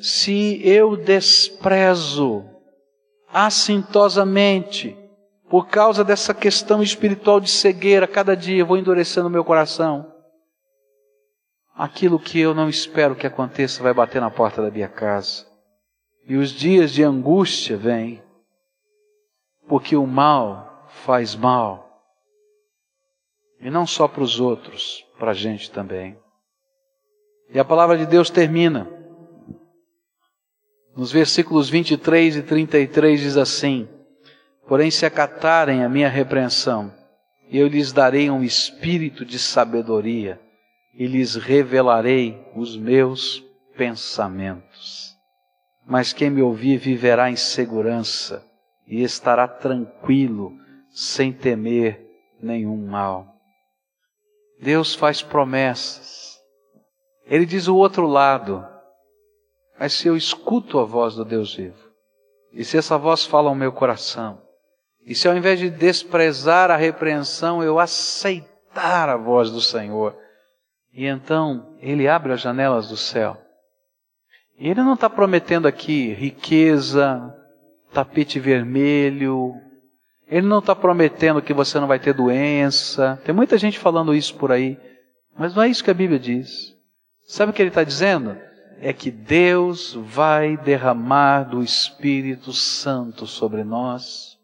[0.00, 2.44] Se eu desprezo
[3.28, 4.96] assintosamente
[5.48, 10.12] por causa dessa questão espiritual de cegueira, cada dia eu vou endurecendo meu coração.
[11.76, 15.46] Aquilo que eu não espero que aconteça vai bater na porta da minha casa.
[16.26, 18.22] E os dias de angústia vêm,
[19.68, 21.83] porque o mal faz mal.
[23.64, 26.18] E não só para os outros, para a gente também.
[27.48, 28.86] E a palavra de Deus termina.
[30.94, 33.88] Nos versículos 23 e 33 diz assim:
[34.68, 36.92] Porém, se acatarem a minha repreensão,
[37.50, 40.38] eu lhes darei um espírito de sabedoria
[40.92, 43.42] e lhes revelarei os meus
[43.78, 45.16] pensamentos.
[45.86, 48.44] Mas quem me ouvir viverá em segurança
[48.86, 50.52] e estará tranquilo,
[50.90, 52.06] sem temer
[52.42, 53.33] nenhum mal.
[54.64, 56.40] Deus faz promessas.
[57.26, 58.66] Ele diz o outro lado.
[59.78, 61.90] Mas se eu escuto a voz do Deus vivo,
[62.50, 64.40] e se essa voz fala ao meu coração,
[65.04, 70.16] e se ao invés de desprezar a repreensão, eu aceitar a voz do Senhor,
[70.92, 73.36] e então ele abre as janelas do céu.
[74.56, 77.34] E ele não está prometendo aqui riqueza,
[77.92, 79.52] tapete vermelho,
[80.34, 83.22] ele não está prometendo que você não vai ter doença.
[83.24, 84.76] Tem muita gente falando isso por aí,
[85.38, 86.74] mas não é isso que a Bíblia diz.
[87.24, 88.36] Sabe o que ele está dizendo?
[88.80, 94.36] É que Deus vai derramar do Espírito Santo sobre nós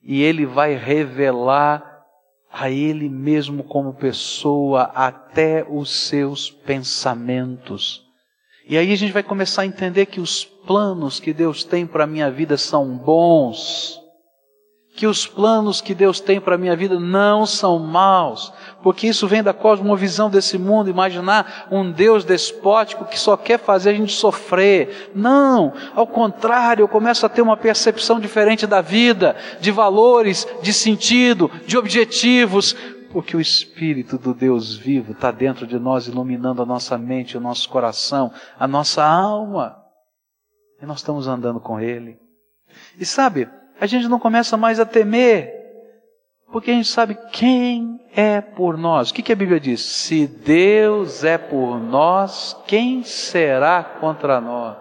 [0.00, 2.04] e ele vai revelar
[2.48, 8.00] a ele mesmo como pessoa até os seus pensamentos.
[8.64, 12.04] E aí a gente vai começar a entender que os planos que Deus tem para
[12.04, 13.99] a minha vida são bons
[14.94, 19.26] que os planos que Deus tem para a minha vida não são maus, porque isso
[19.26, 24.12] vem da cosmovisão desse mundo, imaginar um Deus despótico que só quer fazer a gente
[24.12, 25.10] sofrer.
[25.14, 30.72] Não, ao contrário, eu começo a ter uma percepção diferente da vida, de valores, de
[30.72, 32.76] sentido, de objetivos,
[33.12, 37.40] porque o Espírito do Deus vivo está dentro de nós, iluminando a nossa mente, o
[37.40, 39.76] nosso coração, a nossa alma.
[40.82, 42.18] E nós estamos andando com Ele.
[42.98, 43.48] E sabe,
[43.80, 45.50] a gente não começa mais a temer,
[46.52, 49.08] porque a gente sabe quem é por nós.
[49.08, 49.80] O que, que a Bíblia diz?
[49.80, 54.76] Se Deus é por nós, quem será contra nós?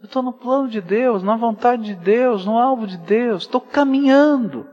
[0.00, 3.60] Eu estou no plano de Deus, na vontade de Deus, no alvo de Deus, estou
[3.60, 4.66] caminhando.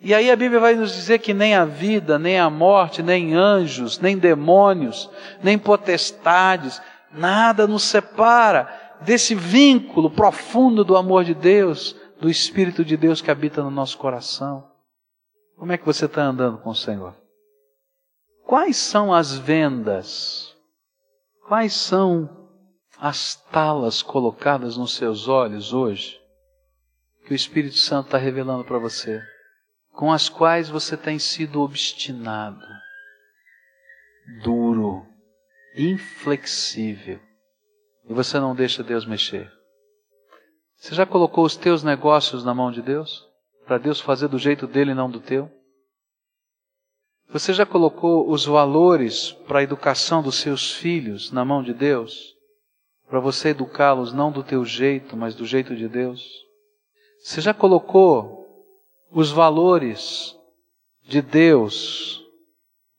[0.00, 3.34] E aí a Bíblia vai nos dizer que nem a vida, nem a morte, nem
[3.34, 5.10] anjos, nem demônios,
[5.42, 6.80] nem potestades,
[7.12, 8.72] nada nos separa
[9.02, 13.98] desse vínculo profundo do amor de Deus do Espírito de Deus que habita no nosso
[13.98, 14.70] coração.
[15.56, 17.16] Como é que você está andando com o Senhor?
[18.46, 20.56] Quais são as vendas?
[21.48, 22.48] Quais são
[22.96, 26.20] as talas colocadas nos seus olhos hoje?
[27.26, 29.20] Que o Espírito Santo está revelando para você,
[29.90, 32.64] com as quais você tem sido obstinado,
[34.44, 35.04] duro,
[35.74, 37.18] inflexível,
[38.08, 39.52] e você não deixa Deus mexer.
[40.82, 43.24] Você já colocou os teus negócios na mão de Deus?
[43.64, 45.48] Para Deus fazer do jeito dele e não do teu?
[47.30, 52.34] Você já colocou os valores para a educação dos seus filhos na mão de Deus?
[53.08, 56.28] Para você educá-los não do teu jeito, mas do jeito de Deus?
[57.22, 58.44] Você já colocou
[59.08, 60.36] os valores
[61.04, 62.26] de Deus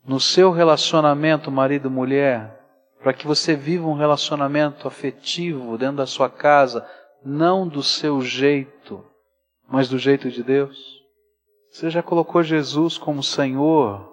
[0.06, 2.62] no seu relacionamento marido-mulher,
[3.02, 6.88] para que você viva um relacionamento afetivo dentro da sua casa,
[7.26, 9.04] não do seu jeito,
[9.68, 11.02] mas do jeito de Deus?
[11.70, 14.12] Você já colocou Jesus como Senhor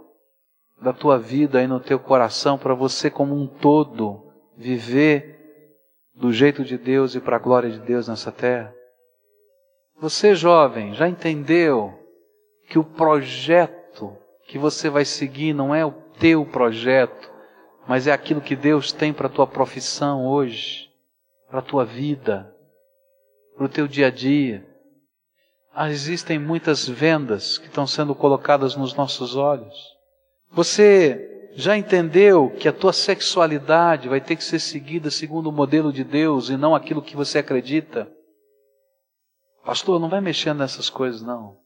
[0.81, 5.77] da tua vida aí no teu coração para você como um todo viver
[6.15, 8.75] do jeito de Deus e para a glória de Deus nessa terra?
[9.99, 11.95] Você, jovem, já entendeu
[12.69, 17.31] que o projeto que você vai seguir não é o teu projeto,
[17.87, 20.91] mas é aquilo que Deus tem para a tua profissão hoje,
[21.51, 22.55] para a tua vida?
[23.57, 24.67] Para o teu dia a dia.
[25.73, 29.77] Ah, existem muitas vendas que estão sendo colocadas nos nossos olhos.
[30.51, 35.93] Você já entendeu que a tua sexualidade vai ter que ser seguida segundo o modelo
[35.93, 38.11] de Deus e não aquilo que você acredita?
[39.65, 41.59] Pastor, não vai mexendo nessas coisas, não.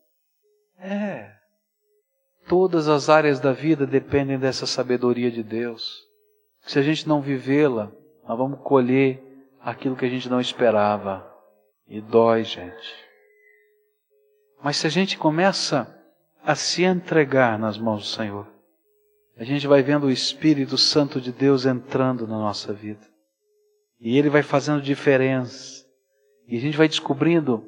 [0.78, 1.32] É.
[2.46, 6.02] Todas as áreas da vida dependem dessa sabedoria de Deus.
[6.66, 7.90] Se a gente não vivê-la,
[8.26, 9.22] nós vamos colher
[9.60, 11.33] aquilo que a gente não esperava.
[11.86, 13.04] E dói, gente.
[14.62, 15.94] Mas se a gente começa
[16.42, 18.46] a se entregar nas mãos do Senhor,
[19.36, 23.06] a gente vai vendo o Espírito Santo de Deus entrando na nossa vida.
[24.00, 25.84] E ele vai fazendo diferença.
[26.46, 27.64] E a gente vai descobrindo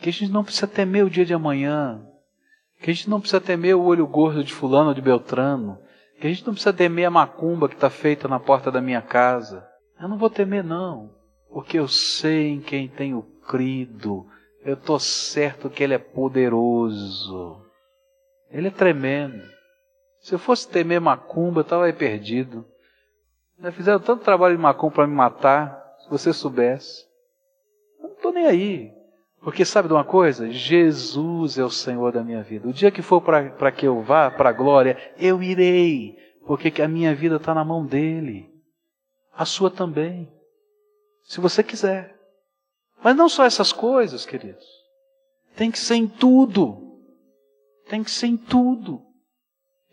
[0.00, 2.04] que a gente não precisa temer o dia de amanhã,
[2.80, 5.78] que a gente não precisa temer o olho gordo de fulano ou de Beltrano,
[6.20, 9.00] que a gente não precisa temer a macumba que está feita na porta da minha
[9.00, 9.66] casa.
[10.00, 11.14] Eu não vou temer não,
[11.50, 14.26] porque eu sei em quem tenho crido,
[14.64, 17.62] eu estou certo que Ele é poderoso.
[18.50, 19.42] Ele é tremendo.
[20.20, 22.64] Se eu fosse temer macumba, eu estava aí perdido.
[23.58, 27.04] Já fizeram tanto trabalho de macumba para me matar, se você soubesse.
[28.00, 28.92] Eu não estou nem aí.
[29.42, 30.50] Porque sabe de uma coisa?
[30.50, 32.66] Jesus é o Senhor da minha vida.
[32.66, 36.16] O dia que for para que eu vá para a glória, eu irei.
[36.46, 38.50] Porque a minha vida está na mão dele.
[39.36, 40.32] A sua também.
[41.24, 42.13] Se você quiser.
[43.04, 44.64] Mas não só essas coisas, queridos.
[45.54, 46.98] Tem que ser em tudo.
[47.86, 49.02] Tem que ser em tudo.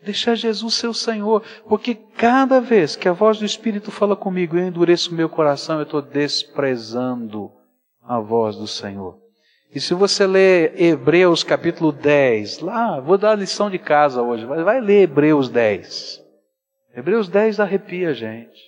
[0.02, 1.42] Deixar Jesus ser o Senhor.
[1.68, 5.82] Porque cada vez que a voz do Espírito fala comigo eu endureço meu coração, eu
[5.82, 7.52] estou desprezando
[8.00, 9.20] a voz do Senhor.
[9.74, 14.46] E se você ler Hebreus capítulo 10, lá, vou dar a lição de casa hoje,
[14.46, 16.22] vai ler Hebreus 10.
[16.96, 18.60] Hebreus 10 arrepia a gente.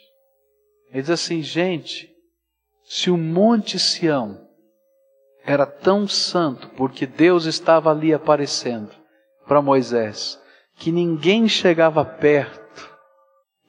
[0.91, 2.14] Ele diz assim, gente,
[2.85, 4.39] se o Monte Sião
[5.45, 8.91] era tão santo, porque Deus estava ali aparecendo
[9.47, 10.41] para Moisés,
[10.77, 12.91] que ninguém chegava perto,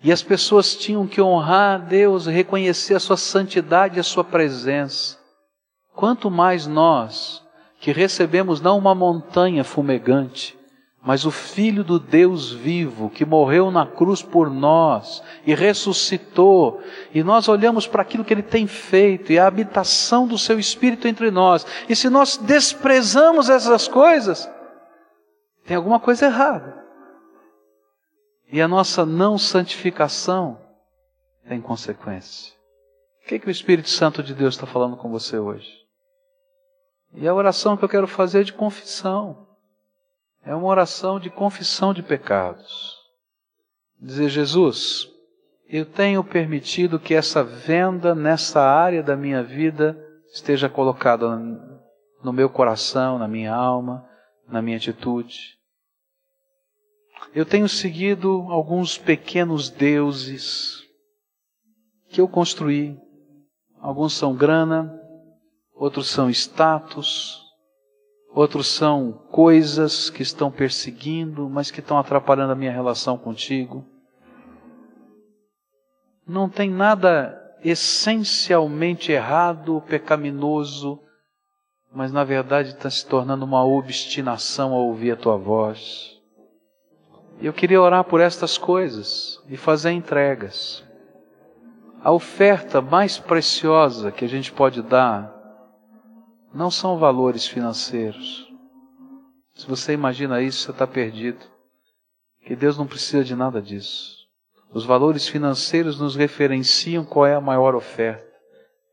[0.04, 4.24] e as pessoas tinham que honrar a Deus, reconhecer a sua santidade e a sua
[4.24, 5.18] presença.
[5.96, 7.44] Quanto mais nós,
[7.80, 10.58] que recebemos não uma montanha fumegante,
[11.06, 16.82] mas o Filho do Deus vivo, que morreu na cruz por nós e ressuscitou,
[17.14, 21.08] e nós olhamos para aquilo que Ele tem feito e a habitação do Seu Espírito
[21.08, 24.50] entre nós, e se nós desprezamos essas coisas,
[25.64, 26.84] tem alguma coisa errada.
[28.52, 30.60] E a nossa não santificação
[31.48, 32.52] tem consequência.
[33.24, 35.70] O que, é que o Espírito Santo de Deus está falando com você hoje?
[37.14, 39.45] E a oração que eu quero fazer é de confissão.
[40.46, 42.96] É uma oração de confissão de pecados.
[44.00, 45.10] Dizer, Jesus,
[45.68, 51.36] eu tenho permitido que essa venda nessa área da minha vida esteja colocada
[52.24, 54.08] no meu coração, na minha alma,
[54.48, 55.56] na minha atitude.
[57.34, 60.84] Eu tenho seguido alguns pequenos deuses
[62.10, 62.98] que eu construí.
[63.80, 64.94] Alguns são grana,
[65.74, 67.45] outros são status,
[68.36, 73.86] outros são coisas que estão perseguindo, mas que estão atrapalhando a minha relação contigo.
[76.28, 81.00] Não tem nada essencialmente errado, pecaminoso,
[81.94, 86.20] mas na verdade está se tornando uma obstinação a ouvir a tua voz.
[87.42, 90.84] Eu queria orar por estas coisas e fazer entregas.
[92.04, 95.35] A oferta mais preciosa que a gente pode dar
[96.56, 98.50] não são valores financeiros.
[99.54, 101.46] Se você imagina isso, você está perdido.
[102.46, 104.26] Que Deus não precisa de nada disso.
[104.72, 108.26] Os valores financeiros nos referenciam qual é a maior oferta.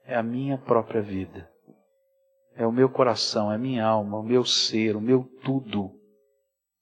[0.04, 1.48] É a minha própria vida.
[2.56, 5.92] É o meu coração, é a minha alma, o meu ser, o meu tudo.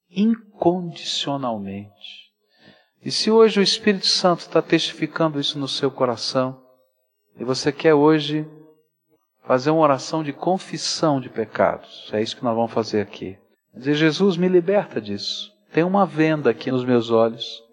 [0.09, 2.31] Incondicionalmente.
[3.03, 6.59] E se hoje o Espírito Santo está testificando isso no seu coração,
[7.39, 8.49] e você quer hoje
[9.43, 12.09] fazer uma oração de confissão de pecados.
[12.13, 13.37] É isso que nós vamos fazer aqui.
[13.73, 15.51] Dizer, Jesus, me liberta disso.
[15.71, 17.63] Tem uma venda aqui nos meus olhos.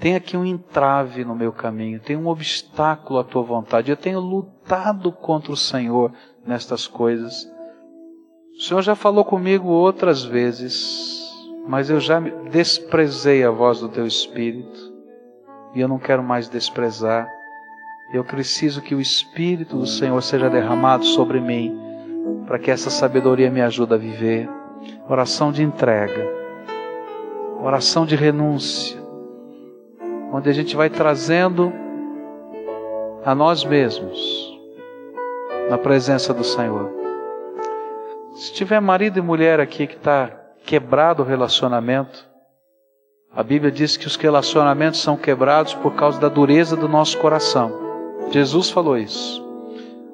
[0.00, 2.00] Tem aqui um entrave no meu caminho.
[2.00, 3.90] Tem um obstáculo à tua vontade.
[3.90, 6.12] Eu tenho lutado contra o Senhor
[6.44, 7.48] nestas coisas.
[8.56, 11.32] O Senhor já falou comigo outras vezes,
[11.66, 14.92] mas eu já desprezei a voz do teu Espírito.
[15.74, 17.28] E eu não quero mais desprezar.
[18.10, 21.78] Eu preciso que o Espírito do Senhor seja derramado sobre mim,
[22.46, 24.48] para que essa sabedoria me ajude a viver.
[25.06, 26.26] Oração de entrega,
[27.60, 28.98] oração de renúncia,
[30.32, 31.70] onde a gente vai trazendo
[33.26, 34.58] a nós mesmos
[35.68, 36.90] na presença do Senhor.
[38.32, 40.30] Se tiver marido e mulher aqui que está
[40.64, 42.26] quebrado o relacionamento,
[43.34, 47.87] a Bíblia diz que os relacionamentos são quebrados por causa da dureza do nosso coração.
[48.30, 49.44] Jesus falou isso.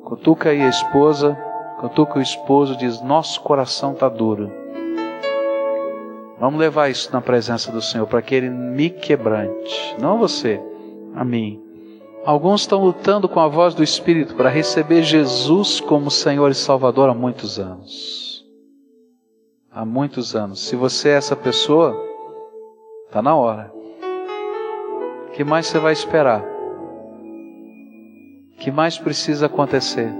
[0.04, 1.36] Cutuca aí a esposa,
[1.80, 4.50] cutuca o esposo, diz: Nosso coração está duro.
[6.38, 10.60] Vamos levar isso na presença do Senhor para que Ele me quebrante, não você,
[11.14, 11.60] a mim.
[12.24, 17.08] Alguns estão lutando com a voz do Espírito para receber Jesus como Senhor e Salvador
[17.08, 18.44] há muitos anos.
[19.70, 20.66] Há muitos anos.
[20.66, 21.94] Se você é essa pessoa,
[23.06, 23.72] está na hora.
[25.28, 26.53] O que mais você vai esperar?
[28.64, 30.10] Que mais precisa acontecer?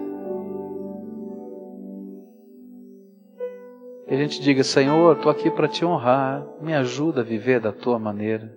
[4.07, 7.73] Que a gente diga: Senhor, estou aqui para te honrar, me ajuda a viver da
[7.73, 8.55] tua maneira.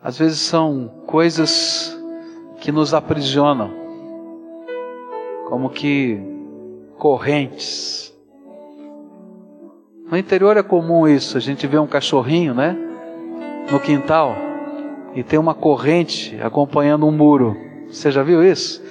[0.00, 1.98] Às vezes são coisas
[2.60, 3.72] que nos aprisionam,
[5.48, 6.16] como que
[6.96, 8.16] correntes.
[10.08, 12.76] No interior é comum isso, a gente vê um cachorrinho, né?
[13.68, 14.47] No quintal
[15.14, 17.56] e tem uma corrente acompanhando um muro.
[17.90, 18.82] Você já viu isso?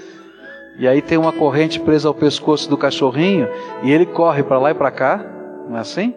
[0.79, 3.47] E aí tem uma corrente presa ao pescoço do cachorrinho
[3.83, 5.25] e ele corre para lá e para cá,
[5.67, 6.13] não é assim?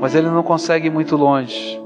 [0.00, 1.78] Mas ele não consegue ir muito longe.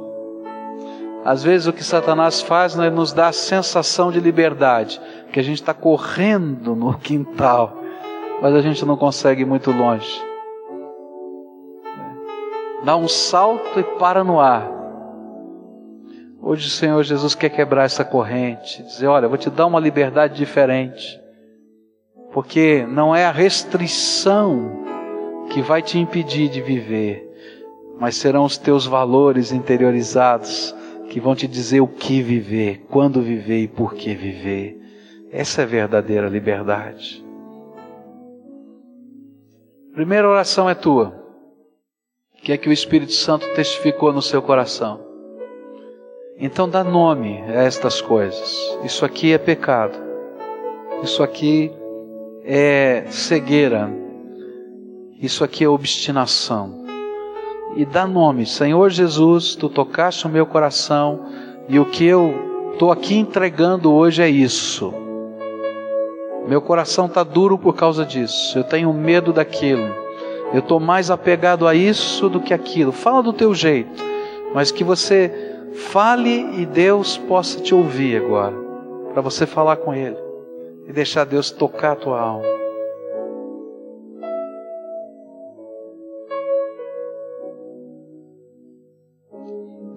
[1.25, 5.01] Às vezes o que Satanás faz né, nos dá a sensação de liberdade,
[5.33, 7.77] que a gente está correndo no quintal,
[8.41, 10.23] mas a gente não consegue ir muito longe.
[12.85, 14.82] Dá um salto e para no ar.
[16.45, 20.35] Hoje o Senhor Jesus quer quebrar essa corrente, dizer: Olha, vou te dar uma liberdade
[20.35, 21.21] diferente,
[22.33, 24.83] porque não é a restrição
[25.51, 27.25] que vai te impedir de viver,
[27.97, 30.75] mas serão os teus valores interiorizados
[31.09, 34.81] que vão te dizer o que viver, quando viver e por que viver.
[35.31, 37.25] Essa é a verdadeira liberdade.
[39.95, 41.23] Primeira oração é tua.
[42.43, 45.12] Que é que o Espírito Santo testificou no seu coração.
[46.43, 48.77] Então dá nome a estas coisas.
[48.83, 49.97] Isso aqui é pecado.
[51.01, 51.71] Isso aqui
[52.45, 53.89] é cegueira.
[55.21, 56.83] Isso aqui é obstinação
[57.77, 58.45] e dá nome.
[58.45, 61.27] Senhor Jesus, tu tocaste o meu coração
[61.69, 62.35] e o que eu
[62.73, 64.93] estou aqui entregando hoje é isso.
[66.49, 68.59] Meu coração está duro por causa disso.
[68.59, 69.95] Eu tenho medo daquilo.
[70.53, 72.91] Eu estou mais apegado a isso do que aquilo.
[72.91, 74.03] Fala do teu jeito,
[74.53, 75.42] mas que você
[75.73, 78.55] fale e Deus possa te ouvir agora,
[79.13, 80.17] para você falar com Ele
[80.87, 82.63] e deixar Deus tocar a tua alma.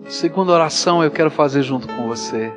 [0.08, 2.54] Segunda oração eu quero fazer junto com você.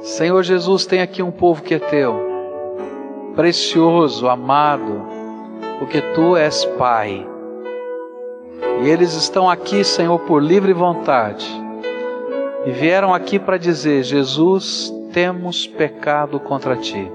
[0.00, 2.14] Senhor Jesus, tem aqui um povo que é teu,
[3.34, 5.06] precioso, amado,
[5.78, 7.26] porque tu és Pai.
[8.82, 11.67] E eles estão aqui, Senhor, por livre vontade.
[12.68, 17.10] E vieram aqui para dizer: Jesus, temos pecado contra ti.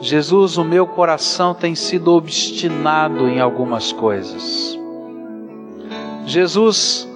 [0.00, 4.76] Jesus, o meu coração tem sido obstinado em algumas coisas.
[6.26, 7.08] Jesus,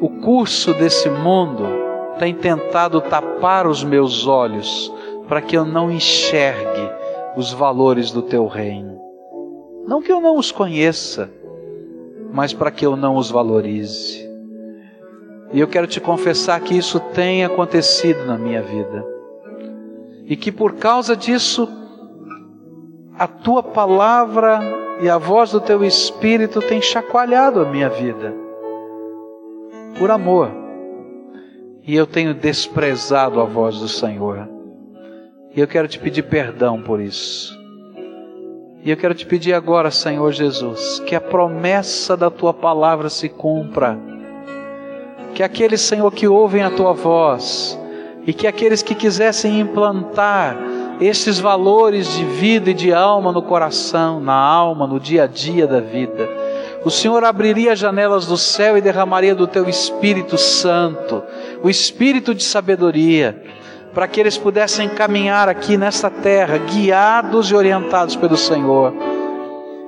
[0.00, 1.64] o curso desse mundo
[2.18, 4.90] tem tentado tapar os meus olhos
[5.28, 6.90] para que eu não enxergue
[7.36, 8.98] os valores do teu reino.
[9.86, 11.30] Não que eu não os conheça,
[12.32, 14.29] mas para que eu não os valorize.
[15.52, 19.04] E eu quero te confessar que isso tem acontecido na minha vida.
[20.26, 21.68] E que por causa disso,
[23.18, 24.60] a tua palavra
[25.00, 28.34] e a voz do teu espírito tem chacoalhado a minha vida
[29.98, 30.50] por amor.
[31.86, 34.48] E eu tenho desprezado a voz do Senhor.
[35.54, 37.58] E eu quero te pedir perdão por isso.
[38.82, 43.28] E eu quero te pedir agora, Senhor Jesus, que a promessa da tua palavra se
[43.28, 43.98] cumpra.
[45.34, 47.78] Que aqueles, Senhor, que ouvem a tua voz
[48.26, 50.56] e que aqueles que quisessem implantar
[51.00, 55.66] esses valores de vida e de alma no coração, na alma, no dia a dia
[55.66, 56.28] da vida,
[56.84, 61.22] o Senhor abriria as janelas do céu e derramaria do teu Espírito Santo,
[61.62, 63.42] o Espírito de sabedoria,
[63.92, 68.94] para que eles pudessem caminhar aqui nesta terra, guiados e orientados pelo Senhor.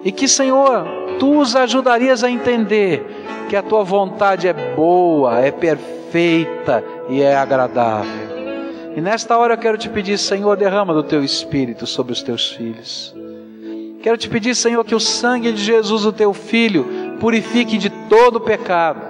[0.05, 0.85] E que, Senhor,
[1.19, 3.22] tu os ajudarias a entender
[3.53, 8.95] que a tua vontade é boa, é perfeita e é agradável.
[8.97, 12.51] E nesta hora eu quero te pedir, Senhor, derrama do teu Espírito sobre os teus
[12.51, 13.15] filhos.
[14.03, 16.87] Quero te pedir, Senhor, que o sangue de Jesus, o teu filho,
[17.21, 19.03] purifique de todo pecado,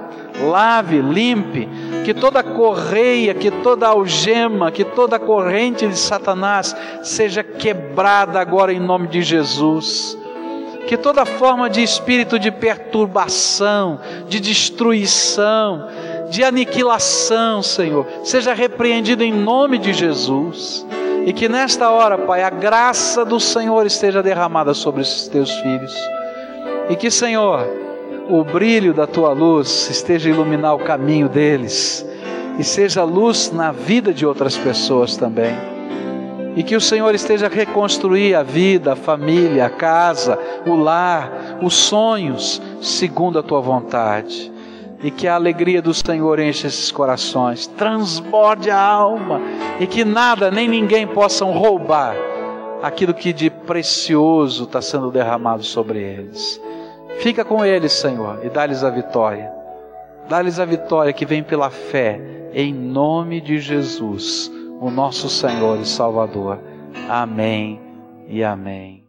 [0.50, 1.68] lave, limpe,
[2.04, 6.74] que toda correia, que toda algema, que toda corrente de Satanás
[7.04, 10.18] seja quebrada agora em nome de Jesus.
[10.86, 15.86] Que toda forma de espírito de perturbação, de destruição,
[16.30, 20.86] de aniquilação, Senhor, seja repreendido em nome de Jesus.
[21.24, 25.94] E que nesta hora, Pai, a graça do Senhor esteja derramada sobre esses teus filhos.
[26.90, 27.66] E que, Senhor,
[28.28, 32.04] o brilho da tua luz esteja a iluminar o caminho deles
[32.58, 35.54] e seja luz na vida de outras pessoas também.
[36.54, 41.58] E que o Senhor esteja a reconstruir a vida, a família, a casa, o lar,
[41.62, 44.52] os sonhos, segundo a tua vontade.
[45.02, 49.40] E que a alegria do Senhor enche esses corações, transborde a alma,
[49.80, 52.14] e que nada nem ninguém possam roubar
[52.82, 56.60] aquilo que de precioso está sendo derramado sobre eles.
[57.20, 59.50] Fica com eles, Senhor, e dá-lhes a vitória.
[60.28, 62.20] Dá-lhes a vitória que vem pela fé,
[62.52, 64.51] em nome de Jesus,
[64.82, 66.58] o nosso Senhor e Salvador.
[67.08, 67.80] Amém
[68.26, 69.01] e amém.